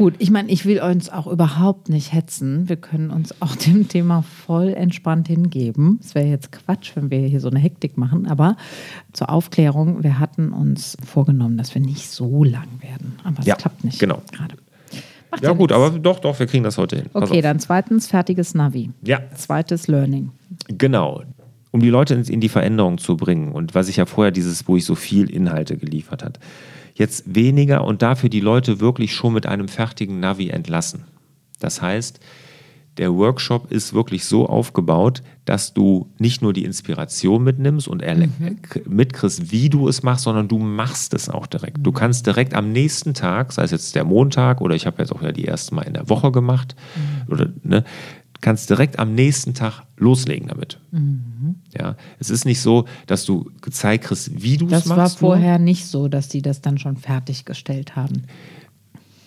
Gut, 0.01 0.15
ich 0.19 0.31
meine, 0.31 0.49
ich 0.49 0.65
will 0.65 0.81
uns 0.81 1.11
auch 1.11 1.27
überhaupt 1.27 1.91
nicht 1.91 2.15
hetzen. 2.15 2.71
Wir 2.71 2.77
können 2.77 3.11
uns 3.11 3.35
auch 3.43 3.55
dem 3.55 3.87
Thema 3.87 4.23
voll 4.23 4.69
entspannt 4.69 5.29
hingeben. 5.29 6.01
Es 6.03 6.15
wäre 6.15 6.27
jetzt 6.27 6.53
Quatsch, 6.53 6.93
wenn 6.97 7.11
wir 7.11 7.19
hier 7.21 7.39
so 7.41 7.51
eine 7.51 7.59
Hektik 7.59 7.99
machen. 7.99 8.27
Aber 8.27 8.57
zur 9.13 9.29
Aufklärung, 9.29 10.03
wir 10.03 10.19
hatten 10.19 10.53
uns 10.53 10.97
vorgenommen, 11.05 11.59
dass 11.59 11.75
wir 11.75 11.83
nicht 11.83 12.09
so 12.11 12.45
lang 12.45 12.67
werden. 12.81 13.17
Aber 13.25 13.41
es 13.41 13.45
Ja, 13.47 13.57
klappt 13.57 13.85
nicht 13.85 13.99
genau. 13.99 14.23
gerade. 14.33 14.55
Macht 15.31 15.43
Ja, 15.43 15.51
gut, 15.51 15.69
nichts. 15.69 15.75
aber 15.75 15.99
doch, 15.99 16.19
doch, 16.21 16.39
wir 16.39 16.47
kriegen 16.47 16.65
das 16.65 16.79
heute 16.79 16.97
hin. 16.97 17.05
Pass 17.13 17.25
Okay, 17.25 17.37
auf. 17.41 17.43
dann 17.43 17.59
zweitens 17.61 18.07
fertiges 18.07 18.55
Navi. 18.55 18.89
Ja. 19.03 19.21
Zweites 19.35 19.87
Learning. 19.87 20.31
Genau. 20.69 21.25
Um 21.73 21.81
die 21.81 21.91
Leute 21.91 22.15
in, 22.15 22.41
die 22.41 22.49
Veränderung 22.49 22.97
zu 22.97 23.19
bringen 23.19 23.53
und 23.53 23.75
was 23.75 23.89
ich 23.89 23.97
ja 23.97 24.07
vorher 24.07 24.31
dieses, 24.33 24.67
wo 24.67 24.77
ich 24.77 24.87
so 24.87 24.95
viel 24.95 25.29
Inhalte 25.29 25.77
geliefert 25.77 26.25
hat, 26.25 26.41
jetzt 27.01 27.35
weniger 27.35 27.85
und 27.85 28.03
dafür 28.03 28.29
die 28.29 28.41
Leute 28.41 28.79
wirklich 28.79 29.13
schon 29.13 29.33
mit 29.33 29.47
einem 29.47 29.67
fertigen 29.67 30.21
Navi 30.21 30.51
entlassen. 30.51 31.05
Das 31.59 31.83
heißt, 31.83 32.21
der 32.97 33.15
Workshop 33.15 33.71
ist 33.73 33.95
wirklich 33.95 34.25
so 34.25 34.47
aufgebaut, 34.47 35.23
dass 35.45 35.73
du 35.73 36.11
nicht 36.19 36.43
nur 36.43 36.53
die 36.53 36.65
Inspiration 36.65 37.43
mitnimmst 37.43 37.89
und 37.89 38.01
k- 38.01 38.83
mitkriegst, 38.87 39.53
wie 39.53 39.71
du 39.71 39.89
es 39.89 40.03
machst, 40.03 40.25
sondern 40.25 40.49
du 40.49 40.59
machst 40.59 41.15
es 41.15 41.29
auch 41.29 41.47
direkt. 41.47 41.79
Du 41.81 41.93
kannst 41.93 42.27
direkt 42.27 42.53
am 42.53 42.73
nächsten 42.73 43.15
Tag, 43.15 43.53
sei 43.53 43.63
es 43.63 43.71
jetzt 43.71 43.95
der 43.95 44.05
Montag 44.05 44.61
oder 44.61 44.75
ich 44.75 44.87
habe 44.87 44.99
jetzt 44.99 45.13
auch 45.13 45.23
ja 45.23 45.33
die 45.33 45.47
ersten 45.47 45.77
Mal 45.77 45.83
in 45.83 45.95
der 45.95 46.09
Woche 46.09 46.31
gemacht, 46.31 46.77
oder 47.29 47.49
ne, 47.63 47.85
kannst 48.41 48.71
direkt 48.71 48.99
am 48.99 49.15
nächsten 49.15 49.55
Tag 49.55 49.83
loslegen 49.97 50.49
damit. 50.49 50.79
Ja, 51.79 51.97
es 52.19 52.31
ist 52.31 52.45
nicht 52.45 52.61
so, 52.61 52.87
dass 53.07 53.25
du 53.25 53.51
gezeigt 53.61 54.05
kriegst, 54.05 54.43
wie 54.43 54.57
du 54.57 54.67
es 54.67 54.71
Das 54.71 54.87
machst. 54.87 54.99
war 54.99 55.29
nur. 55.29 55.37
vorher 55.37 55.59
nicht 55.59 55.87
so, 55.87 56.09
dass 56.09 56.29
die 56.29 56.43
das 56.43 56.61
dann 56.61 56.79
schon 56.79 56.97
fertiggestellt 56.97 57.97
haben. 57.97 58.25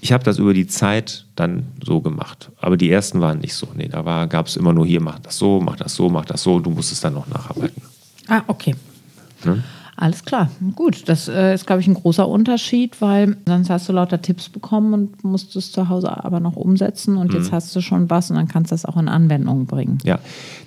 Ich 0.02 0.12
habe 0.12 0.24
das 0.26 0.38
über 0.38 0.54
die 0.54 0.68
Zeit 0.68 1.28
dann 1.36 1.68
so 1.82 2.02
gemacht. 2.02 2.52
Aber 2.58 2.76
die 2.76 2.92
ersten 2.92 3.22
waren 3.22 3.40
nicht 3.40 3.54
so. 3.54 3.68
Nee, 3.76 3.88
da 3.88 4.26
gab 4.26 4.48
es 4.48 4.58
immer 4.58 4.74
nur 4.74 4.86
hier, 4.86 5.00
mach 5.02 5.20
das 5.20 5.38
so, 5.38 5.62
mach 5.62 5.78
das 5.78 5.96
so, 5.96 6.10
mach 6.10 6.26
das 6.26 6.44
so. 6.44 6.60
Du 6.60 6.72
musst 6.72 6.92
es 6.92 7.00
dann 7.00 7.14
noch 7.14 7.28
nacharbeiten. 7.28 7.82
Ah, 8.28 8.42
okay. 8.48 8.76
Ne? 9.46 9.64
Alles 9.96 10.26
klar. 10.26 10.50
Gut, 10.76 11.08
das 11.08 11.28
äh, 11.28 11.54
ist, 11.54 11.68
glaube 11.68 11.82
ich, 11.82 11.88
ein 11.88 11.94
großer 11.94 12.28
Unterschied, 12.28 13.00
weil 13.00 13.38
sonst 13.46 13.70
hast 13.70 13.88
du 13.88 13.94
lauter 13.94 14.22
Tipps 14.22 14.50
bekommen 14.50 14.94
und 14.94 15.24
musst 15.24 15.56
es 15.56 15.72
zu 15.72 15.88
Hause 15.88 16.24
aber 16.26 16.40
noch 16.40 16.56
umsetzen 16.56 17.16
und 17.18 17.32
Mhm. 17.32 17.38
jetzt 17.40 17.52
hast 17.52 17.76
du 17.76 17.82
schon 17.82 18.10
was 18.10 18.32
und 18.32 18.38
dann 18.38 18.48
kannst 18.48 18.72
du 18.72 18.74
das 18.74 18.86
auch 18.86 18.98
in 18.98 19.08
Anwendung 19.08 19.66
bringen. 19.68 20.00
Ja, 20.04 20.18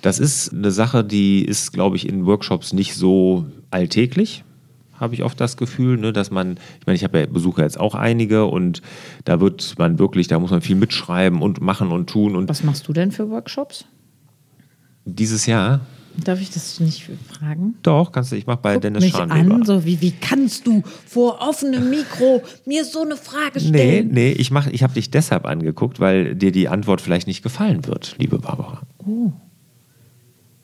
das 0.01 0.19
ist 0.19 0.53
eine 0.53 0.71
Sache, 0.71 1.03
die 1.03 1.43
ist, 1.43 1.73
glaube 1.73 1.97
ich, 1.97 2.07
in 2.07 2.25
Workshops 2.25 2.71
nicht 2.71 2.95
so 2.95 3.45
alltäglich. 3.69 4.43
Habe 4.93 5.13
ich 5.13 5.23
oft 5.23 5.39
das 5.39 5.57
Gefühl, 5.57 5.97
ne, 5.97 6.11
dass 6.13 6.31
man, 6.31 6.53
ich 6.79 6.87
meine, 6.87 6.95
ich 6.95 7.03
habe 7.03 7.19
ja 7.19 7.25
besuche 7.27 7.61
jetzt 7.61 7.79
auch 7.79 7.93
einige 7.95 8.45
und 8.45 8.81
da 9.25 9.39
wird 9.41 9.75
man 9.77 9.99
wirklich, 9.99 10.27
da 10.27 10.39
muss 10.39 10.49
man 10.51 10.61
viel 10.61 10.75
mitschreiben 10.77 11.41
und 11.41 11.61
machen 11.61 11.91
und 11.91 12.09
tun. 12.09 12.35
Und 12.35 12.49
Was 12.49 12.63
machst 12.63 12.87
du 12.87 12.93
denn 12.93 13.11
für 13.11 13.29
Workshops? 13.29 13.85
dieses 15.05 15.45
Jahr, 15.45 15.81
Darf 16.23 16.41
ich 16.41 16.49
das 16.49 16.79
nicht 16.79 17.09
fragen? 17.31 17.75
doch, 17.83 18.11
kannst 18.11 18.31
du, 18.31 18.35
ich 18.35 18.47
mache 18.47 18.59
bei 18.61 18.73
Guck 18.73 18.81
Dennis 18.81 19.03
mich 19.03 19.13
Scharnweber. 19.13 19.55
an, 19.55 19.65
so 19.65 19.85
wie, 19.85 20.01
wie 20.01 20.11
kannst 20.11 20.65
du 20.65 20.81
vor 21.05 21.39
offenem 21.47 21.89
Mikro 21.89 22.41
mir 22.65 22.83
so 22.85 23.03
eine 23.03 23.15
Frage 23.15 23.59
Nee, 23.61 23.67
stellen? 23.67 24.07
nee, 24.11 24.31
ich, 24.31 24.49
mach- 24.51 24.67
ich 24.67 24.81
habe 24.83 24.93
dich 24.93 25.11
deshalb 25.11 25.45
angeguckt, 25.45 25.99
weil 25.99 26.35
dir 26.35 26.51
die 26.51 26.69
Antwort 26.69 27.01
vielleicht 27.01 27.27
nicht 27.27 27.43
gefallen 27.43 27.85
wird, 27.85 28.15
liebe 28.17 28.39
Barbara. 28.39 28.81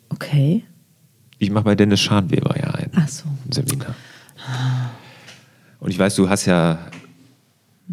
Okay. 0.10 0.64
Ich 1.40 1.50
mache 1.52 1.64
bei 1.66 1.76
Dennis 1.76 2.00
Scharnweber 2.02 2.56
ja 2.58 2.72
ein 2.72 2.92
Ach 2.96 3.08
so. 3.08 3.26
Seminar. 3.52 3.96
Und 5.80 5.92
ich 5.92 6.00
weiß, 6.00 6.16
du 6.16 6.30
hast 6.30 6.46
ja. 6.46 6.80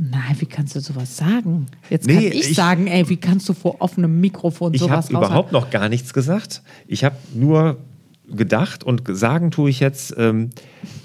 Nein, 0.03 0.35
wie 0.39 0.47
kannst 0.47 0.75
du 0.75 0.81
sowas 0.81 1.15
sagen? 1.15 1.67
Jetzt 1.91 2.07
Nee, 2.07 2.15
kann 2.15 2.23
ich, 2.25 2.51
ich- 2.51 2.57
sagen, 2.57 2.87
ey, 2.87 3.07
wie 3.11 3.19
kannst 3.19 3.47
du 3.51 3.53
vor 3.53 3.83
offenem 3.83 4.19
Mikrofon 4.19 4.73
Ich 4.73 4.81
sowas 4.81 5.11
habe 5.13 5.27
überhaupt 5.27 5.53
noch 5.53 5.69
gar 5.69 5.91
nichts 5.91 6.15
gesagt. 6.15 6.63
Ich 6.87 7.05
habe 7.05 7.17
nur 7.35 7.77
gedacht 8.27 8.83
und 8.83 9.03
sagen 9.09 9.51
tue 9.51 9.69
ich 9.69 9.81
jetzt, 9.81 10.15
ähm, 10.17 10.51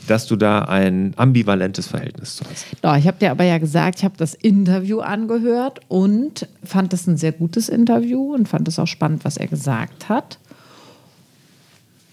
dass 0.08 0.28
du 0.28 0.38
da 0.38 0.60
ein 0.60 1.14
ambivalentes 1.18 1.88
Verhältnis 1.88 2.38
zu 2.38 2.46
hast. 2.50 2.68
Doch, 2.82 2.96
ich 2.96 3.08
habe 3.08 3.18
dir 3.18 3.32
aber 3.32 3.44
ja 3.44 3.58
gesagt, 3.58 3.98
ich 4.00 4.06
habe 4.06 4.16
das 4.16 4.34
Interview 4.34 5.00
angehört 5.00 5.80
und 5.90 6.48
fand 6.64 6.94
es 6.94 7.06
ein 7.08 7.18
sehr 7.18 7.32
gutes 7.34 7.68
Interview 7.68 8.34
und 8.34 8.48
fand 8.48 8.68
es 8.68 8.80
auch 8.80 8.88
spannend, 8.88 9.26
was 9.26 9.36
er 9.38 9.48
gesagt 9.48 10.08
hat. 10.08 10.40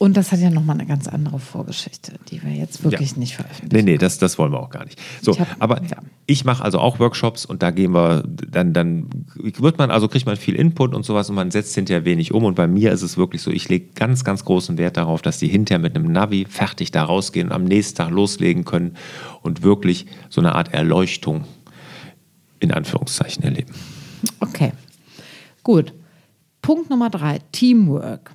Und 0.03 0.17
das 0.17 0.33
hat 0.33 0.41
ja 0.41 0.51
nochmal 0.51 0.75
eine 0.77 0.87
ganz 0.87 1.07
andere 1.07 1.39
Vorgeschichte, 1.39 2.15
die 2.29 2.43
wir 2.43 2.51
jetzt 2.51 2.83
wirklich 2.83 3.13
Ja. 3.13 3.19
nicht 3.19 3.37
veröffentlichen. 3.37 3.85
Nee, 3.87 3.93
nee, 3.93 3.99
das, 3.99 4.19
das 4.19 4.37
wollen 4.37 4.51
wir 4.51 4.59
auch 4.59 4.71
gar 4.71 4.85
nicht. 4.85 5.01
So, 5.21 5.31
Ich 5.31 5.39
hab- 5.39 5.55
aber 5.63 5.81
ja. 5.83 5.99
ich 6.27 6.45
mache 6.45 6.65
also 6.65 6.81
auch 6.81 6.99
Workshops 6.99 7.45
und 7.47 7.63
da 7.63 7.71
gehen 7.71 7.93
wir, 7.95 8.25
dann, 8.27 8.73
dann 8.73 9.09
wird 9.37 9.79
man, 9.79 9.93
also 9.93 10.09
kriegt 10.09 10.27
man 10.27 10.37
viel 10.37 10.57
Input 10.57 10.93
und 10.93 11.05
sowas 11.05 11.31
und 11.31 11.37
man 11.37 11.53
setzt 11.53 11.77
hinterher 11.77 12.05
wenig 12.05 12.33
um. 12.35 12.43
Und 12.45 12.57
bei 12.57 12.67
mir 12.67 12.91
ist 12.91 13.03
es 13.03 13.17
wirklich 13.17 13.43
so, 13.43 13.53
ich 13.53 13.69
lege 13.69 13.91
ganz, 13.95 14.25
ganz 14.25 14.45
großen 14.45 14.77
Wert 14.77 14.97
darauf, 14.97 15.23
dass 15.23 15.39
die 15.39 15.47
hinterher 15.47 15.79
mit 15.79 15.95
einem 15.95 16.11
Navi 16.11 16.47
fertig 16.49 16.91
da 16.91 17.05
rausgehen 17.05 17.49
und 17.49 17.53
am 17.53 17.63
nächsten 17.63 17.99
Tag 17.99 18.11
loslegen 18.11 18.65
können 18.65 18.97
und 19.43 19.63
wirklich 19.63 20.07
so 20.31 20.41
eine 20.41 20.57
Art 20.57 20.75
Erleuchtung 20.75 21.45
in 22.59 22.73
Anführungszeichen 22.73 23.45
erleben. 23.45 23.73
Okay, 24.41 24.73
gut. 25.63 25.93
Punkt 26.61 26.91
Nummer 26.91 27.09
drei, 27.09 27.39
Teamwork. 27.53 28.33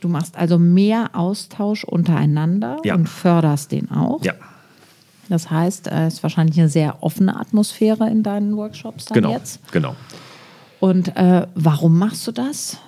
Du 0.00 0.08
machst 0.08 0.36
also 0.36 0.58
mehr 0.58 1.10
Austausch 1.12 1.84
untereinander 1.84 2.78
Ja. 2.84 2.94
und 2.94 3.08
förderst 3.08 3.72
den 3.72 3.90
auch. 3.90 4.24
Ja, 4.24 4.32
Das 5.28 5.50
heißt, 5.50 5.86
es 5.88 6.14
ist 6.14 6.22
wahrscheinlich 6.22 6.58
eine 6.58 6.68
sehr 6.68 7.02
offene 7.02 7.38
Atmosphäre 7.38 8.08
in 8.10 8.22
deinen 8.22 8.56
Workshops 8.56 9.04
dann 9.06 9.14
genau, 9.14 9.32
jetzt. 9.32 9.60
genau. 9.72 9.94
Und 10.80 11.14
äh, 11.16 11.46
warum 11.54 11.98
machst 11.98 12.26
du 12.26 12.32
das? 12.32 12.78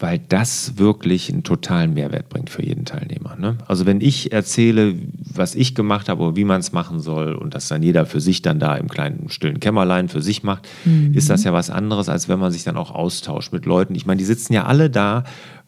Weil 0.00 0.18
das 0.28 0.76
wirklich 0.76 1.32
einen 1.32 1.44
totalen 1.44 1.94
Mehrwert 1.94 2.28
bringt 2.28 2.50
für 2.50 2.62
jeden 2.64 2.84
Teilnehmer. 2.84 3.36
Ne? 3.36 3.56
Also 3.68 3.86
wenn 3.86 4.00
ich 4.00 4.32
erzähle, 4.32 4.96
was 5.32 5.54
ich 5.54 5.76
gemacht 5.76 6.08
habe 6.08 6.20
oder 6.24 6.36
wie 6.36 6.44
man 6.44 6.58
es 6.60 6.72
machen 6.72 6.98
soll 6.98 7.36
und 7.36 7.54
das 7.54 7.68
dann 7.68 7.80
jeder 7.84 8.04
für 8.04 8.20
sich 8.20 8.42
dann 8.42 8.58
da 8.58 8.74
im 8.74 8.88
kleinen 8.88 9.28
stillen 9.30 9.60
Kämmerlein 9.60 10.08
für 10.08 10.20
sich 10.20 10.42
macht, 10.42 10.66
ist 11.12 11.30
das 11.30 11.44
ja 11.44 11.52
was 11.52 11.70
anderes, 11.70 12.08
als 12.08 12.28
wenn 12.28 12.40
man 12.40 12.50
sich 12.50 12.64
dann 12.64 12.76
auch 12.76 12.90
austauscht 12.90 13.52
mit 13.52 13.66
Leuten. 13.66 13.94
Ich 13.94 14.04
meine, 14.04 14.18
die 14.18 14.24
sitzen 14.24 14.52
ja 14.52 14.64
alle 14.64 14.90
da 14.90 15.22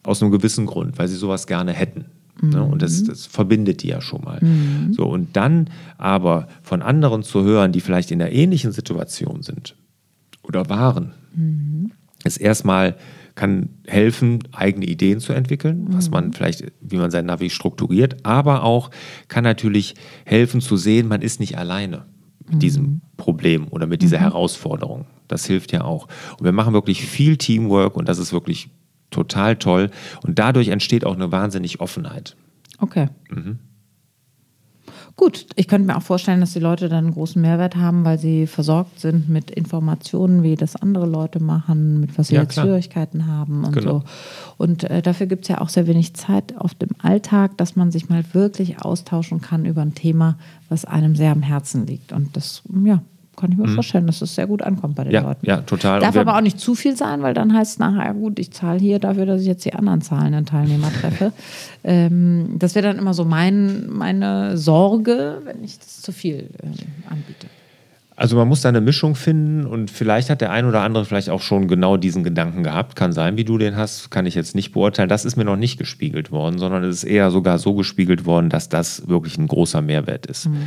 aus 0.07 0.21
einem 0.21 0.31
gewissen 0.31 0.65
Grund, 0.65 0.97
weil 0.97 1.07
sie 1.07 1.15
sowas 1.15 1.47
gerne 1.47 1.73
hätten. 1.73 2.05
Ne? 2.41 2.63
Und 2.63 2.81
das, 2.81 3.03
das 3.03 3.25
verbindet 3.25 3.83
die 3.83 3.87
ja 3.87 4.01
schon 4.01 4.23
mal. 4.23 4.39
So, 4.91 5.05
und 5.05 5.35
dann 5.35 5.69
aber 5.97 6.47
von 6.61 6.81
anderen 6.81 7.23
zu 7.23 7.43
hören, 7.43 7.71
die 7.71 7.81
vielleicht 7.81 8.11
in 8.11 8.21
einer 8.21 8.31
ähnlichen 8.31 8.71
Situation 8.71 9.41
sind 9.41 9.75
oder 10.43 10.69
waren, 10.69 11.13
ist 12.23 12.37
erstmal 12.37 12.95
kann 13.35 13.69
helfen, 13.85 14.39
eigene 14.51 14.85
Ideen 14.87 15.19
zu 15.19 15.31
entwickeln, 15.31 15.85
was 15.89 16.09
man 16.09 16.33
vielleicht, 16.33 16.71
wie 16.81 16.97
man 16.97 17.11
sein 17.11 17.27
Navi 17.27 17.51
strukturiert, 17.51 18.25
aber 18.25 18.63
auch 18.63 18.89
kann 19.27 19.43
natürlich 19.43 19.93
helfen 20.25 20.59
zu 20.59 20.75
sehen, 20.75 21.07
man 21.07 21.21
ist 21.21 21.39
nicht 21.39 21.57
alleine 21.57 22.05
mit 22.49 22.63
diesem 22.63 23.01
Problem 23.15 23.67
oder 23.69 23.85
mit 23.85 24.01
dieser 24.01 24.17
Herausforderung. 24.17 25.05
Das 25.27 25.45
hilft 25.45 25.71
ja 25.71 25.83
auch. 25.83 26.07
Und 26.39 26.45
wir 26.45 26.51
machen 26.51 26.73
wirklich 26.73 27.05
viel 27.05 27.37
Teamwork 27.37 27.95
und 27.95 28.07
das 28.07 28.17
ist 28.17 28.33
wirklich 28.33 28.69
total 29.17 29.55
toll. 29.55 29.89
Und 30.25 30.37
dadurch 30.37 30.67
entsteht 30.67 31.05
auch 31.05 31.15
eine 31.15 31.31
wahnsinnig 31.31 31.79
Offenheit. 31.81 32.35
Okay. 32.79 33.07
Mhm. 33.31 33.57
Gut, 35.15 35.47
ich 35.55 35.67
könnte 35.67 35.87
mir 35.87 35.97
auch 35.97 36.03
vorstellen, 36.03 36.41
dass 36.41 36.53
die 36.53 36.59
Leute 36.59 36.89
dann 36.89 37.05
einen 37.05 37.13
großen 37.15 37.41
Mehrwert 37.41 37.75
haben, 37.75 38.05
weil 38.05 38.19
sie 38.19 38.45
versorgt 38.45 38.99
sind 38.99 39.27
mit 39.27 39.49
Informationen, 39.49 40.43
wie 40.43 40.55
das 40.55 40.75
andere 40.75 41.07
Leute 41.07 41.39
machen, 41.39 41.99
mit 41.99 42.15
was 42.19 42.27
sie 42.27 42.35
Ja, 42.35 42.43
jetzt 42.43 42.53
klar. 42.53 42.65
Schwierigkeiten 42.67 43.25
haben 43.25 43.63
und 43.65 43.71
Genau. 43.73 43.99
so. 44.01 44.03
Und 44.57 44.83
äh, 44.83 45.01
dafür 45.01 45.25
gibt 45.25 45.45
es 45.45 45.47
ja 45.49 45.59
auch 45.59 45.69
sehr 45.69 45.87
wenig 45.87 46.13
Zeit 46.13 46.55
auf 46.55 46.75
dem 46.75 46.91
Alltag, 46.99 47.57
dass 47.57 47.75
man 47.75 47.89
sich 47.89 48.09
mal 48.09 48.23
wirklich 48.33 48.83
austauschen 48.83 49.41
kann 49.41 49.65
über 49.65 49.81
ein 49.81 49.95
Thema, 49.95 50.37
was 50.69 50.85
einem 50.85 51.15
sehr 51.15 51.31
am 51.31 51.41
Herzen 51.41 51.87
liegt. 51.87 52.13
Und 52.13 52.37
das, 52.37 52.61
ja, 52.85 53.01
kann 53.37 53.51
ich 53.51 53.57
mir 53.57 53.67
vorstellen, 53.69 54.07
dass 54.07 54.19
das 54.19 54.35
sehr 54.35 54.47
gut 54.47 54.61
ankommt 54.63 54.95
bei 54.95 55.03
den 55.03 55.09
Mhm. 55.11 55.13
Ja, 55.15 55.21
Leuten. 55.21 55.45
ja, 55.45 55.57
total. 55.61 55.99
Darf 56.01 56.17
aber 56.17 56.35
auch 56.35 56.41
nicht 56.41 56.59
zu 56.59 56.75
viel 56.75 56.97
sein, 56.97 57.21
weil 57.21 57.33
dann 57.33 57.53
heißt 57.53 57.73
es 57.73 57.79
nachher, 57.79 58.13
gut, 58.13 58.39
ich 58.39 58.51
zahle 58.51 58.79
hier 58.79 58.99
dafür, 58.99 59.25
dass 59.25 59.41
ich 59.41 59.47
jetzt 59.47 59.63
die 59.63 59.73
anderen 59.73 60.01
zahlenden 60.01 60.45
Teilnehmer 60.45 60.91
treffe. 60.91 61.31
ähm, 61.83 62.55
das 62.57 62.75
wäre 62.75 62.87
dann 62.87 62.97
immer 62.97 63.13
so 63.13 63.23
mein, 63.23 63.87
meine 63.89 64.57
Sorge, 64.57 65.41
wenn 65.45 65.63
ich 65.63 65.77
das 65.77 66.01
zu 66.01 66.11
viel 66.11 66.49
ähm, 66.63 66.73
anbiete. 67.09 67.47
Also 68.19 68.35
man 68.35 68.47
muss 68.47 68.61
da 68.61 68.69
eine 68.69 68.81
Mischung 68.81 69.13
finden 69.13 69.67
und 69.67 69.91
vielleicht 69.91 70.31
hat 70.31 70.41
der 70.41 70.49
ein 70.49 70.65
oder 70.65 70.81
andere 70.81 71.05
vielleicht 71.05 71.29
auch 71.29 71.41
schon 71.41 71.67
genau 71.67 71.97
diesen 71.97 72.23
Gedanken 72.23 72.63
gehabt. 72.63 72.95
Kann 72.95 73.13
sein, 73.13 73.37
wie 73.37 73.43
du 73.43 73.59
den 73.59 73.75
hast, 73.75 74.09
kann 74.09 74.25
ich 74.25 74.33
jetzt 74.33 74.55
nicht 74.55 74.71
beurteilen. 74.71 75.07
Das 75.07 75.23
ist 75.23 75.35
mir 75.35 75.45
noch 75.45 75.55
nicht 75.55 75.77
gespiegelt 75.77 76.31
worden, 76.31 76.57
sondern 76.57 76.83
es 76.83 76.97
ist 76.97 77.03
eher 77.03 77.29
sogar 77.29 77.59
so 77.59 77.75
gespiegelt 77.75 78.25
worden, 78.25 78.49
dass 78.49 78.69
das 78.69 79.07
wirklich 79.07 79.37
ein 79.37 79.47
großer 79.47 79.83
Mehrwert 79.83 80.25
ist. 80.25 80.49
Mhm. 80.49 80.63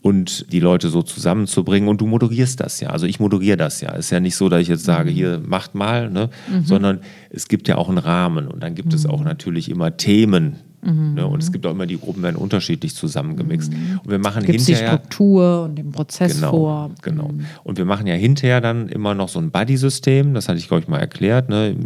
Und 0.00 0.52
die 0.52 0.60
Leute 0.60 0.90
so 0.90 1.02
zusammenzubringen 1.02 1.88
und 1.88 2.00
du 2.00 2.06
moderierst 2.06 2.60
das 2.60 2.78
ja. 2.78 2.90
Also 2.90 3.06
ich 3.06 3.18
moderiere 3.18 3.56
das 3.56 3.80
ja. 3.80 3.90
Es 3.90 4.06
ist 4.06 4.10
ja 4.12 4.20
nicht 4.20 4.36
so, 4.36 4.48
dass 4.48 4.60
ich 4.60 4.68
jetzt 4.68 4.84
sage, 4.84 5.10
mhm. 5.10 5.14
hier 5.14 5.42
macht 5.44 5.74
mal, 5.74 6.08
ne? 6.08 6.30
Mhm. 6.48 6.64
sondern 6.64 7.00
es 7.30 7.48
gibt 7.48 7.66
ja 7.66 7.78
auch 7.78 7.88
einen 7.88 7.98
Rahmen 7.98 8.46
und 8.46 8.62
dann 8.62 8.76
gibt 8.76 8.94
es 8.94 9.06
auch 9.06 9.18
mhm. 9.18 9.24
natürlich 9.24 9.70
immer 9.70 9.96
Themen, 9.96 10.60
Mhm. 10.82 11.14
Ne? 11.14 11.26
Und 11.26 11.42
es 11.42 11.52
gibt 11.52 11.64
auch 11.64 11.70
immer, 11.70 11.86
die 11.86 11.98
Gruppen 11.98 12.22
werden 12.22 12.36
unterschiedlich 12.36 12.94
zusammengemixt. 12.94 13.72
Mhm. 13.72 14.00
Und 14.02 14.10
wir 14.10 14.18
machen 14.18 14.44
Gibt's 14.44 14.66
hinterher. 14.66 14.90
die 14.90 14.96
Struktur 14.96 15.64
und 15.64 15.76
den 15.76 15.92
Prozess 15.92 16.34
genau, 16.34 16.50
vor. 16.50 16.90
Genau. 17.02 17.28
Mhm. 17.28 17.46
Und 17.62 17.78
wir 17.78 17.84
machen 17.84 18.06
ja 18.06 18.14
hinterher 18.14 18.60
dann 18.60 18.88
immer 18.88 19.14
noch 19.14 19.28
so 19.28 19.38
ein 19.38 19.50
Buddy-System, 19.50 20.34
das 20.34 20.48
hatte 20.48 20.58
ich, 20.58 20.68
glaube 20.68 20.82
ich, 20.82 20.88
mal 20.88 20.98
erklärt. 20.98 21.48
Ne? 21.48 21.76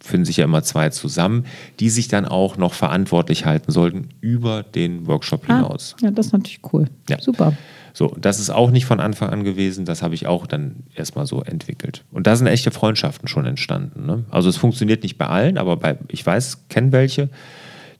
Finden 0.00 0.24
sich 0.24 0.36
ja 0.36 0.44
immer 0.44 0.62
zwei 0.62 0.90
zusammen, 0.90 1.46
die 1.80 1.88
sich 1.88 2.08
dann 2.08 2.26
auch 2.26 2.56
noch 2.56 2.74
verantwortlich 2.74 3.46
halten 3.46 3.72
sollten 3.72 4.08
über 4.20 4.62
den 4.62 5.06
Workshop 5.06 5.44
ah, 5.48 5.56
hinaus. 5.56 5.96
Ja, 6.00 6.10
das 6.10 6.26
ist 6.26 6.32
natürlich 6.32 6.60
cool. 6.72 6.86
Ja. 7.08 7.20
Super. 7.20 7.54
So, 7.94 8.16
das 8.18 8.40
ist 8.40 8.50
auch 8.50 8.70
nicht 8.70 8.86
von 8.86 9.00
Anfang 9.00 9.28
an 9.30 9.44
gewesen, 9.44 9.84
das 9.84 10.02
habe 10.02 10.14
ich 10.14 10.26
auch 10.26 10.46
dann 10.46 10.84
erstmal 10.94 11.26
so 11.26 11.42
entwickelt. 11.42 12.04
Und 12.10 12.26
da 12.26 12.36
sind 12.36 12.46
echte 12.46 12.70
Freundschaften 12.70 13.28
schon 13.28 13.44
entstanden. 13.44 14.06
Ne? 14.06 14.24
Also 14.30 14.48
es 14.48 14.56
funktioniert 14.56 15.02
nicht 15.02 15.18
bei 15.18 15.26
allen, 15.26 15.58
aber 15.58 15.76
bei, 15.76 15.98
ich 16.08 16.24
weiß, 16.24 16.68
kenne 16.68 16.92
welche. 16.92 17.28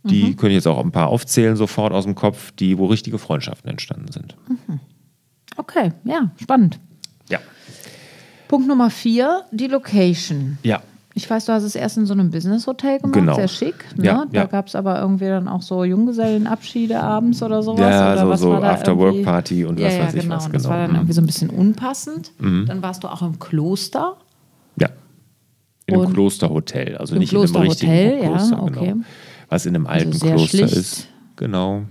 Die 0.05 0.25
mhm. 0.25 0.37
können 0.37 0.55
jetzt 0.55 0.67
auch 0.67 0.83
ein 0.83 0.91
paar 0.91 1.09
aufzählen 1.09 1.57
sofort 1.57 1.93
aus 1.93 2.05
dem 2.05 2.15
Kopf, 2.15 2.51
die, 2.53 2.79
wo 2.79 2.87
richtige 2.87 3.19
Freundschaften 3.19 3.71
entstanden 3.71 4.11
sind. 4.11 4.37
Mhm. 4.49 4.81
Okay, 5.57 5.93
ja, 6.05 6.31
spannend. 6.41 6.81
Ja. 7.29 7.39
Punkt 8.49 8.67
Nummer 8.67 8.91
vier, 8.91 9.43
die 9.53 9.69
Location. 9.69 10.59
Ja. 10.63 10.83
Ich 11.15 11.29
weiß, 11.29 11.45
du 11.45 11.53
hast 11.53 11.63
es 11.63 11.75
erst 11.75 11.99
in 11.99 12.07
so 12.07 12.15
einem 12.15 12.31
Business-Hotel 12.31 12.99
gemacht, 12.99 13.15
genau. 13.15 13.35
sehr 13.35 13.49
schick. 13.49 13.85
Ne? 13.97 14.07
Ja, 14.07 14.25
da 14.31 14.41
ja. 14.41 14.47
gab 14.47 14.69
es 14.69 14.75
aber 14.75 14.99
irgendwie 14.99 15.27
dann 15.27 15.47
auch 15.47 15.61
so 15.61 15.85
Junggesellenabschiede 15.85 16.99
abends 16.99 17.43
oder 17.43 17.63
sowas. 17.63 17.81
Ja, 17.81 18.13
oder 18.15 18.37
so, 18.39 18.53
so 18.53 18.63
After-Work-Party 18.63 19.67
und 19.67 19.79
ja, 19.79 19.89
was 19.89 19.95
ja, 19.95 20.05
weiß 20.05 20.15
ich 20.15 20.23
genau. 20.23 20.37
was. 20.37 20.47
Und 20.47 20.55
das 20.55 20.69
war 20.69 20.79
dann 20.79 20.91
mhm. 20.91 20.97
irgendwie 20.97 21.13
so 21.13 21.21
ein 21.21 21.27
bisschen 21.27 21.51
unpassend. 21.51 22.33
Mhm. 22.39 22.65
Dann 22.67 22.83
warst 22.83 23.05
du 23.05 23.09
auch 23.09 23.21
im 23.21 23.39
Kloster. 23.39 24.17
Ja, 24.81 24.89
in 25.85 25.97
einem 25.97 26.13
Klosterhotel, 26.15 26.97
also 26.97 27.15
nicht 27.17 27.33
in 27.33 27.39
einem 27.39 27.57
richtigen 27.57 27.93
Klosterhotel, 27.93 28.29
Kloster. 28.31 28.57
ja, 28.57 28.63
okay. 28.63 28.93
Genau. 28.93 29.05
Was 29.53 29.67
in 29.67 29.75
einem 29.75 29.87
Also 29.87 30.07
alten 30.07 30.19
sehr 30.19 30.35
Kloster 30.35 30.65
ist. 30.65 31.09
Genau. 31.37 31.85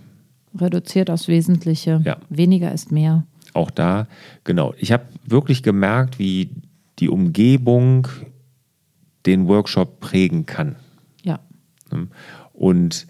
Reduziert 0.59 1.11
aufs 1.11 1.27
Wesentliche. 1.27 2.01
Ja. 2.03 2.17
Weniger 2.29 2.71
ist 2.71 2.91
mehr. 2.91 3.23
auch 3.53 3.69
da, 3.69 4.07
genau. 4.43 4.73
Ich 4.77 4.91
habe 4.91 5.03
wirklich 5.25 5.63
gemerkt, 5.63 6.19
wie 6.19 6.49
die 6.99 7.09
Umgebung 7.09 8.07
den 9.25 9.47
Workshop 9.47 9.99
prägen 9.99 10.45
kann. 10.45 10.75
Ja. 11.23 11.39
Und 12.53 13.07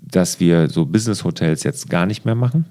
dass 0.00 0.40
wir 0.40 0.68
so 0.68 0.86
Business-Hotels 0.86 1.62
jetzt 1.62 1.88
gar 1.90 2.06
nicht 2.06 2.24
mehr 2.24 2.34
machen, 2.34 2.64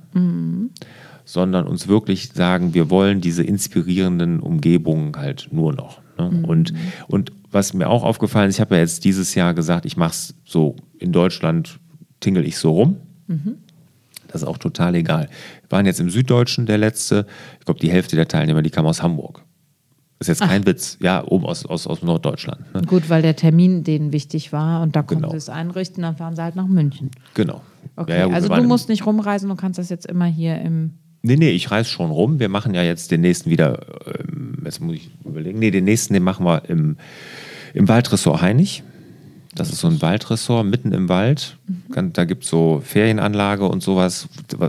sondern 1.23 1.67
uns 1.67 1.87
wirklich 1.87 2.33
sagen, 2.33 2.73
wir 2.73 2.89
wollen 2.89 3.21
diese 3.21 3.43
inspirierenden 3.43 4.39
Umgebungen 4.39 5.15
halt 5.15 5.49
nur 5.51 5.73
noch. 5.73 6.01
Ne? 6.17 6.43
Und, 6.45 6.73
und 7.07 7.31
was 7.51 7.74
mir 7.74 7.89
auch 7.89 8.04
aufgefallen 8.04 8.50
ist, 8.50 8.56
ich 8.56 8.62
habe 8.62 8.75
ja 8.75 8.82
jetzt 8.82 9.04
dieses 9.06 9.36
Jahr 9.36 9.54
gesagt, 9.54 9.86
ich 9.86 9.98
mache 9.98 10.12
es 10.12 10.36
so 10.46 10.75
in 11.00 11.12
Deutschland, 11.12 11.80
tingel 12.20 12.46
ich 12.46 12.58
so 12.58 12.72
rum. 12.72 12.98
Das 14.27 14.42
ist 14.42 14.48
auch 14.48 14.58
total 14.58 14.96
egal. 14.96 15.30
Wir 15.62 15.72
waren 15.72 15.86
jetzt 15.86 16.00
im 16.00 16.10
Süddeutschen 16.10 16.66
der 16.66 16.77
letzte. 16.77 17.25
Ich 17.60 17.66
glaube, 17.66 17.80
die 17.80 17.92
Hälfte 17.92 18.16
der 18.16 18.27
Teilnehmer, 18.27 18.62
die 18.62 18.70
kamen 18.70 18.88
aus 18.88 19.01
Hamburg. 19.01 19.44
Ist 20.20 20.27
jetzt 20.27 20.42
kein 20.42 20.66
Witz. 20.66 20.98
Ja, 21.00 21.24
oben 21.24 21.46
aus, 21.46 21.66
aus, 21.66 21.86
aus 21.86 22.01
Norddeutschland. 22.01 22.74
Ne? 22.74 22.82
Gut, 22.82 23.10
weil 23.10 23.22
der 23.22 23.36
Termin 23.36 23.84
denen 23.84 24.12
wichtig 24.12 24.51
war 24.51 24.82
und 24.82 24.96
da 24.96 25.04
konnten 25.04 25.22
Genau. 25.24 25.32
sie 25.32 25.38
es 25.38 25.48
einrichten, 25.50 26.01
dann 26.01 26.18
fahren 26.18 26.36
sie 26.36 26.42
halt 26.42 26.56
nach 26.56 26.66
München. 26.68 27.12
Genau. 27.36 27.62
Okay, 27.96 28.12
Ja, 28.13 28.18
ja, 28.20 28.25
gut, 28.25 28.34
also 28.34 28.50
du 28.50 28.63
musst 28.63 28.89
nicht 28.89 29.06
rumreisen, 29.06 29.48
du 29.50 29.56
kannst 29.56 29.77
das 29.77 29.89
jetzt 29.89 30.08
immer 30.08 30.25
hier 30.25 30.60
im. 30.60 30.94
Nee, 31.22 31.36
nee, 31.36 31.50
ich 31.51 31.70
reise 31.72 31.89
schon 31.89 32.10
rum. 32.10 32.39
Wir 32.39 32.50
machen 32.50 32.74
ja 32.74 32.82
jetzt 32.84 33.12
den 33.12 33.22
nächsten 33.22 33.50
wieder, 33.50 33.80
ähm, 34.08 34.37
jetzt 34.67 34.79
muss 34.81 34.95
ich 34.95 35.09
überlegen, 35.25 35.59
nee, 35.59 35.71
den 35.71 35.86
nächsten, 35.86 36.13
den 36.13 36.24
machen 36.24 36.45
wir 36.45 36.69
im, 36.69 36.97
im 37.74 37.88
Waldressort 37.88 38.41
Heinig. 38.41 38.83
Das 39.55 39.72
ist 39.72 39.79
so 39.79 39.87
ein 39.87 40.01
Waldressort 40.01 40.65
mitten 40.68 40.92
im 40.92 41.09
Wald. 41.09 41.57
Gan- 41.92 42.13
Da 42.13 42.25
gibt 42.25 42.44
es 42.44 42.50
so 42.50 42.81
Ferienanlage 42.85 43.65
und 43.68 43.81
sowas, 43.81 44.27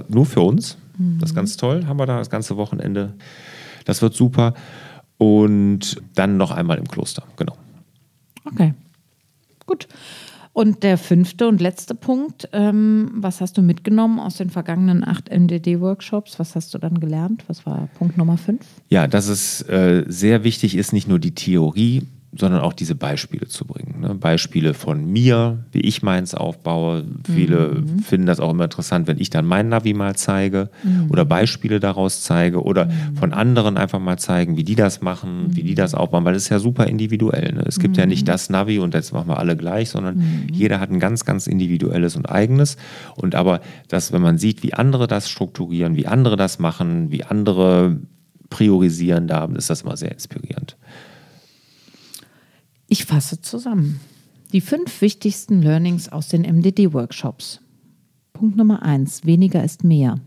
nur 0.08 0.24
für 0.24 0.40
uns. 0.40 0.78
Das 1.20 1.30
ist 1.30 1.34
ganz 1.36 1.56
toll, 1.56 1.84
haben 1.86 1.98
wir 1.98 2.06
da 2.06 2.18
das 2.18 2.30
ganze 2.30 2.56
Wochenende. 2.56 3.12
Das 3.84 4.02
wird 4.02 4.14
super. 4.14 4.54
Und 5.18 6.00
dann 6.14 6.36
noch 6.36 6.50
einmal 6.50 6.78
im 6.78 6.88
Kloster, 6.88 7.22
genau. 7.36 7.56
Okay. 8.44 8.72
Und 10.58 10.82
der 10.82 10.98
fünfte 10.98 11.46
und 11.46 11.60
letzte 11.60 11.94
Punkt, 11.94 12.48
ähm, 12.52 13.12
was 13.14 13.40
hast 13.40 13.56
du 13.56 13.62
mitgenommen 13.62 14.18
aus 14.18 14.38
den 14.38 14.50
vergangenen 14.50 15.06
acht 15.06 15.30
MDD-Workshops? 15.30 16.40
Was 16.40 16.56
hast 16.56 16.74
du 16.74 16.78
dann 16.78 16.98
gelernt? 16.98 17.44
Was 17.46 17.64
war 17.64 17.88
Punkt 17.96 18.18
Nummer 18.18 18.36
fünf? 18.36 18.66
Ja, 18.88 19.06
dass 19.06 19.28
es 19.28 19.62
äh, 19.68 20.02
sehr 20.08 20.42
wichtig 20.42 20.74
ist, 20.76 20.92
nicht 20.92 21.06
nur 21.06 21.20
die 21.20 21.32
Theorie, 21.32 22.08
sondern 22.36 22.60
auch 22.60 22.74
diese 22.74 22.94
Beispiele 22.94 23.48
zu 23.48 23.64
bringen. 23.64 24.00
Ne? 24.00 24.14
Beispiele 24.14 24.74
von 24.74 25.10
mir, 25.10 25.64
wie 25.72 25.80
ich 25.80 26.02
meins 26.02 26.34
aufbaue. 26.34 27.04
Viele 27.24 27.82
finden 28.04 28.26
das 28.26 28.38
auch 28.38 28.50
immer 28.50 28.64
interessant, 28.64 29.06
wenn 29.06 29.18
ich 29.18 29.30
dann 29.30 29.46
mein 29.46 29.70
Navi 29.70 29.94
mal 29.94 30.14
zeige 30.14 30.68
oder 31.08 31.24
Beispiele 31.24 31.80
daraus 31.80 32.22
zeige 32.22 32.62
oder 32.62 32.90
von 33.18 33.32
anderen 33.32 33.78
einfach 33.78 33.98
mal 33.98 34.18
zeigen, 34.18 34.56
wie 34.56 34.64
die 34.64 34.74
das 34.74 35.00
machen, 35.00 35.56
wie 35.56 35.62
die 35.62 35.74
das 35.74 35.94
aufbauen, 35.94 36.24
weil 36.24 36.34
das 36.34 36.44
ist 36.44 36.48
ja 36.50 36.58
super 36.58 36.86
individuell. 36.86 37.54
Ne? 37.54 37.64
Es 37.66 37.78
gibt 37.78 37.96
ja 37.96 38.04
nicht 38.04 38.28
das 38.28 38.50
Navi 38.50 38.78
und 38.78 38.94
jetzt 38.94 39.12
machen 39.12 39.28
wir 39.28 39.38
alle 39.38 39.56
gleich, 39.56 39.88
sondern 39.88 40.22
jeder 40.52 40.80
hat 40.80 40.90
ein 40.90 41.00
ganz, 41.00 41.24
ganz 41.24 41.46
individuelles 41.46 42.14
und 42.14 42.26
eigenes. 42.26 42.76
Und 43.16 43.34
aber, 43.34 43.60
dass, 43.88 44.12
wenn 44.12 44.22
man 44.22 44.36
sieht, 44.36 44.62
wie 44.62 44.74
andere 44.74 45.06
das 45.06 45.30
strukturieren, 45.30 45.96
wie 45.96 46.06
andere 46.06 46.36
das 46.36 46.58
machen, 46.58 47.10
wie 47.10 47.24
andere 47.24 47.98
priorisieren, 48.50 49.26
da 49.26 49.44
ist 49.44 49.70
das 49.70 49.82
immer 49.82 49.96
sehr 49.96 50.12
inspirierend. 50.12 50.76
Ich 52.88 53.04
fasse 53.04 53.40
zusammen. 53.42 54.00
Die 54.52 54.62
fünf 54.62 55.02
wichtigsten 55.02 55.60
Learnings 55.60 56.08
aus 56.08 56.28
den 56.28 56.42
MDD-Workshops. 56.42 57.60
Punkt 58.32 58.56
Nummer 58.56 58.82
eins, 58.82 59.26
weniger 59.26 59.62
ist 59.62 59.84
mehr. 59.84 60.18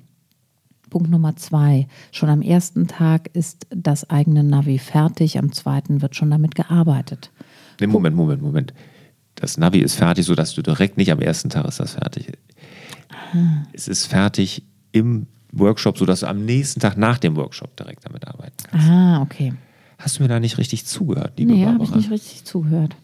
Punkt 0.91 1.09
Nummer 1.09 1.35
zwei, 1.37 1.87
schon 2.11 2.29
am 2.29 2.41
ersten 2.41 2.87
Tag 2.87 3.29
ist 3.33 3.65
das 3.69 4.09
eigene 4.09 4.43
Navi 4.43 4.77
fertig, 4.77 5.39
am 5.39 5.51
zweiten 5.53 6.01
wird 6.01 6.15
schon 6.15 6.29
damit 6.29 6.53
gearbeitet. 6.53 7.31
Nee, 7.79 7.87
Moment, 7.87 8.15
Moment, 8.15 8.41
Moment. 8.41 8.73
Das 9.35 9.57
Navi 9.57 9.79
ist 9.79 9.95
fertig, 9.95 10.25
sodass 10.25 10.53
du 10.53 10.61
direkt 10.61 10.97
nicht 10.97 11.11
am 11.11 11.19
ersten 11.19 11.49
Tag 11.49 11.65
ist 11.65 11.79
das 11.79 11.93
fertig. 11.93 12.33
Es 13.73 13.87
ist 13.87 14.05
fertig 14.05 14.63
im 14.91 15.25
Workshop, 15.51 15.97
sodass 15.97 16.19
du 16.19 16.27
am 16.27 16.45
nächsten 16.45 16.79
Tag 16.79 16.97
nach 16.97 17.17
dem 17.17 17.35
Workshop 17.37 17.75
direkt 17.75 18.05
damit 18.05 18.27
arbeiten 18.27 18.57
kannst. 18.69 18.87
Ah, 18.87 19.21
okay. 19.21 19.53
Hast 20.01 20.19
du 20.19 20.23
mir 20.23 20.29
da 20.29 20.39
nicht 20.39 20.57
richtig 20.57 20.85
zugehört, 20.85 21.33
liebe 21.37 21.51
Nee, 21.53 21.65
habe 21.65 21.77
Barbara? 21.77 21.97
ich 21.99 22.03
nicht 22.03 22.11
richtig 22.11 22.43
zugehört. 22.43 22.95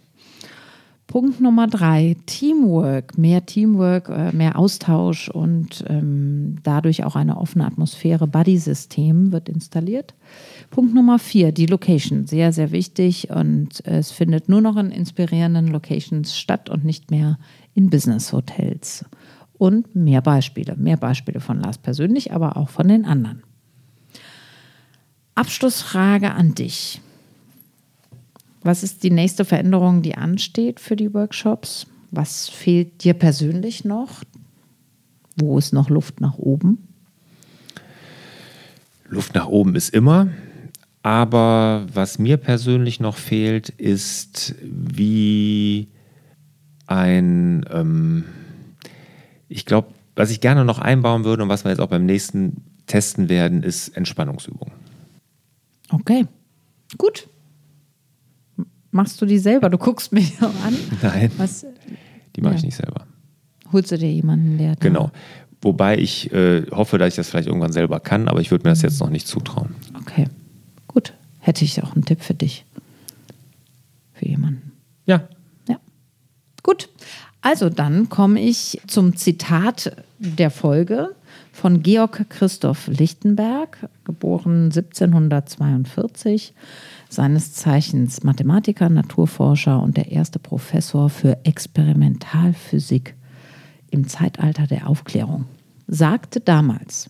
Punkt 1.07 1.39
Nummer 1.39 1.67
drei, 1.67 2.17
Teamwork. 2.25 3.17
Mehr 3.17 3.45
Teamwork, 3.45 4.09
äh, 4.09 4.33
mehr 4.33 4.59
Austausch 4.59 5.29
und 5.29 5.85
ähm, 5.87 6.57
dadurch 6.63 7.05
auch 7.05 7.15
eine 7.15 7.37
offene 7.37 7.65
Atmosphäre. 7.65 8.27
Buddy-System 8.27 9.31
wird 9.31 9.47
installiert. 9.47 10.15
Punkt 10.69 10.93
Nummer 10.93 11.17
vier, 11.17 11.53
die 11.53 11.65
Location. 11.65 12.27
Sehr, 12.27 12.51
sehr 12.51 12.71
wichtig 12.71 13.29
und 13.29 13.85
es 13.85 14.11
findet 14.11 14.49
nur 14.49 14.59
noch 14.59 14.75
in 14.75 14.91
inspirierenden 14.91 15.67
Locations 15.67 16.37
statt 16.37 16.69
und 16.69 16.83
nicht 16.83 17.09
mehr 17.09 17.39
in 17.73 17.89
Business-Hotels. 17.89 19.05
Und 19.57 19.95
mehr 19.95 20.21
Beispiele. 20.21 20.75
Mehr 20.75 20.97
Beispiele 20.97 21.39
von 21.39 21.61
Lars 21.61 21.77
persönlich, 21.77 22.33
aber 22.33 22.57
auch 22.57 22.69
von 22.69 22.87
den 22.89 23.05
anderen. 23.05 23.43
Abschlussfrage 25.37 26.31
an 26.31 26.55
dich. 26.55 26.99
Was 28.63 28.83
ist 28.83 29.03
die 29.03 29.11
nächste 29.11 29.45
Veränderung, 29.45 30.01
die 30.01 30.15
ansteht 30.15 30.79
für 30.79 30.95
die 30.95 31.13
Workshops? 31.13 31.87
Was 32.11 32.49
fehlt 32.49 33.03
dir 33.03 33.13
persönlich 33.13 33.85
noch? 33.85 34.23
Wo 35.35 35.57
ist 35.57 35.73
noch 35.73 35.89
Luft 35.89 36.21
nach 36.21 36.37
oben? 36.37 36.87
Luft 39.07 39.35
nach 39.35 39.47
oben 39.47 39.75
ist 39.75 39.93
immer. 39.93 40.27
Aber 41.03 41.85
was 41.93 42.19
mir 42.19 42.37
persönlich 42.37 42.99
noch 42.99 43.15
fehlt, 43.15 43.69
ist 43.69 44.55
wie 44.61 45.87
ein, 46.87 47.63
ähm, 47.71 48.25
ich 49.47 49.65
glaube, 49.65 49.89
was 50.15 50.31
ich 50.31 50.41
gerne 50.41 50.65
noch 50.65 50.79
einbauen 50.79 51.23
würde 51.23 51.43
und 51.43 51.49
was 51.49 51.63
wir 51.63 51.69
jetzt 51.69 51.79
auch 51.79 51.87
beim 51.87 52.05
nächsten 52.05 52.63
testen 52.87 53.29
werden, 53.29 53.63
ist 53.63 53.89
Entspannungsübungen. 53.89 54.86
Okay, 55.91 56.25
gut. 56.97 57.27
Machst 58.91 59.21
du 59.21 59.25
die 59.25 59.37
selber? 59.37 59.69
Du 59.69 59.77
guckst 59.77 60.11
mich 60.11 60.35
so 60.39 60.45
an. 60.47 60.75
Nein, 61.01 61.31
Was 61.37 61.65
die 62.35 62.41
mache 62.41 62.55
ich 62.55 62.61
Ja. 62.61 62.65
nicht 62.67 62.75
selber. 62.77 63.05
holst 63.71 63.91
du 63.91 63.97
dir 63.97 64.11
jemanden, 64.11 64.57
der 64.57 64.75
Genau. 64.77 65.11
Wobei 65.61 65.97
ich 65.97 66.31
äh, 66.31 66.65
hoffe, 66.71 66.97
dass 66.97 67.09
ich 67.09 67.15
das 67.15 67.29
vielleicht 67.29 67.47
irgendwann 67.47 67.71
selber 67.73 67.99
kann, 67.99 68.27
aber 68.27 68.39
ich 68.41 68.51
würde 68.51 68.63
mir 68.63 68.71
das 68.71 68.81
jetzt 68.83 68.99
noch 68.99 69.09
nicht 69.09 69.27
zutrauen. 69.27 69.75
Okay, 69.99 70.27
gut. 70.87 71.13
Hätte 71.39 71.65
ich 71.65 71.81
auch 71.83 71.93
einen 71.95 72.05
Tipp 72.05 72.21
für 72.21 72.33
dich. 72.35 72.65
Für 74.13 74.27
jemanden. 74.27 74.71
Ja. 75.05 75.27
Ja. 75.67 75.79
Gut. 76.63 76.89
Also 77.41 77.69
dann 77.69 78.09
komme 78.09 78.39
ich 78.41 78.79
zum 78.87 79.15
Zitat 79.15 79.95
der 80.19 80.51
Folge 80.51 81.15
von 81.57 81.81
Georg 81.81 82.29
Christoph 82.29 82.85
Lichtenberg, 82.87 83.89
geboren 84.03 84.65
1742, 84.65 86.53
seines 87.09 87.53
Zeichens 87.53 88.21
Mathematiker, 88.23 88.89
Naturforscher 88.89 89.81
und 89.81 89.97
der 89.97 90.11
erste 90.11 90.37
Professor 90.37 91.09
für 91.09 91.43
Experimentalphysik 91.45 93.15
im 93.89 94.07
Zeitalter 94.07 94.67
der 94.67 94.87
Aufklärung, 94.87 95.45
sagte 95.87 96.41
damals, 96.41 97.09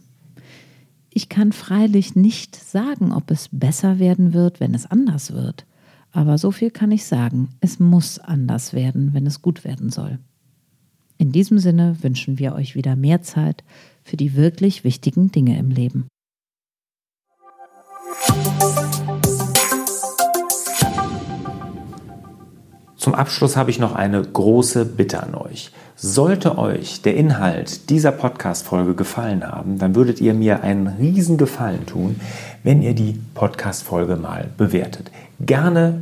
ich 1.09 1.27
kann 1.27 1.51
freilich 1.51 2.15
nicht 2.15 2.55
sagen, 2.55 3.11
ob 3.11 3.31
es 3.31 3.49
besser 3.51 3.99
werden 3.99 4.31
wird, 4.31 4.61
wenn 4.61 4.73
es 4.73 4.89
anders 4.89 5.33
wird. 5.33 5.65
Aber 6.13 6.37
so 6.37 6.51
viel 6.51 6.71
kann 6.71 6.91
ich 6.91 7.03
sagen, 7.03 7.49
es 7.59 7.79
muss 7.79 8.17
anders 8.17 8.71
werden, 8.71 9.13
wenn 9.13 9.27
es 9.27 9.41
gut 9.41 9.65
werden 9.65 9.89
soll. 9.89 10.19
In 11.17 11.31
diesem 11.31 11.57
Sinne 11.57 11.97
wünschen 12.01 12.39
wir 12.39 12.53
euch 12.53 12.75
wieder 12.75 12.95
mehr 12.95 13.23
Zeit 13.23 13.63
für 14.07 14.17
die 14.17 14.35
wirklich 14.35 14.83
wichtigen 14.83 15.31
Dinge 15.31 15.59
im 15.59 15.69
Leben. 15.69 16.07
Zum 22.95 23.13
Abschluss 23.13 23.55
habe 23.55 23.69
ich 23.69 23.79
noch 23.79 23.95
eine 23.95 24.21
große 24.21 24.85
Bitte 24.85 25.23
an 25.23 25.35
euch. 25.35 25.71
Sollte 25.95 26.57
euch 26.57 27.01
der 27.01 27.15
Inhalt 27.15 27.89
dieser 27.89 28.11
Podcast-Folge 28.11 28.95
gefallen 28.95 29.45
haben, 29.45 29.79
dann 29.79 29.95
würdet 29.95 30.21
ihr 30.21 30.33
mir 30.33 30.61
einen 30.61 30.87
riesen 30.87 31.37
Gefallen 31.37 31.85
tun, 31.85 32.19
wenn 32.63 32.81
ihr 32.81 32.93
die 32.93 33.19
Podcast-Folge 33.33 34.15
mal 34.15 34.49
bewertet. 34.57 35.11
Gerne 35.39 36.01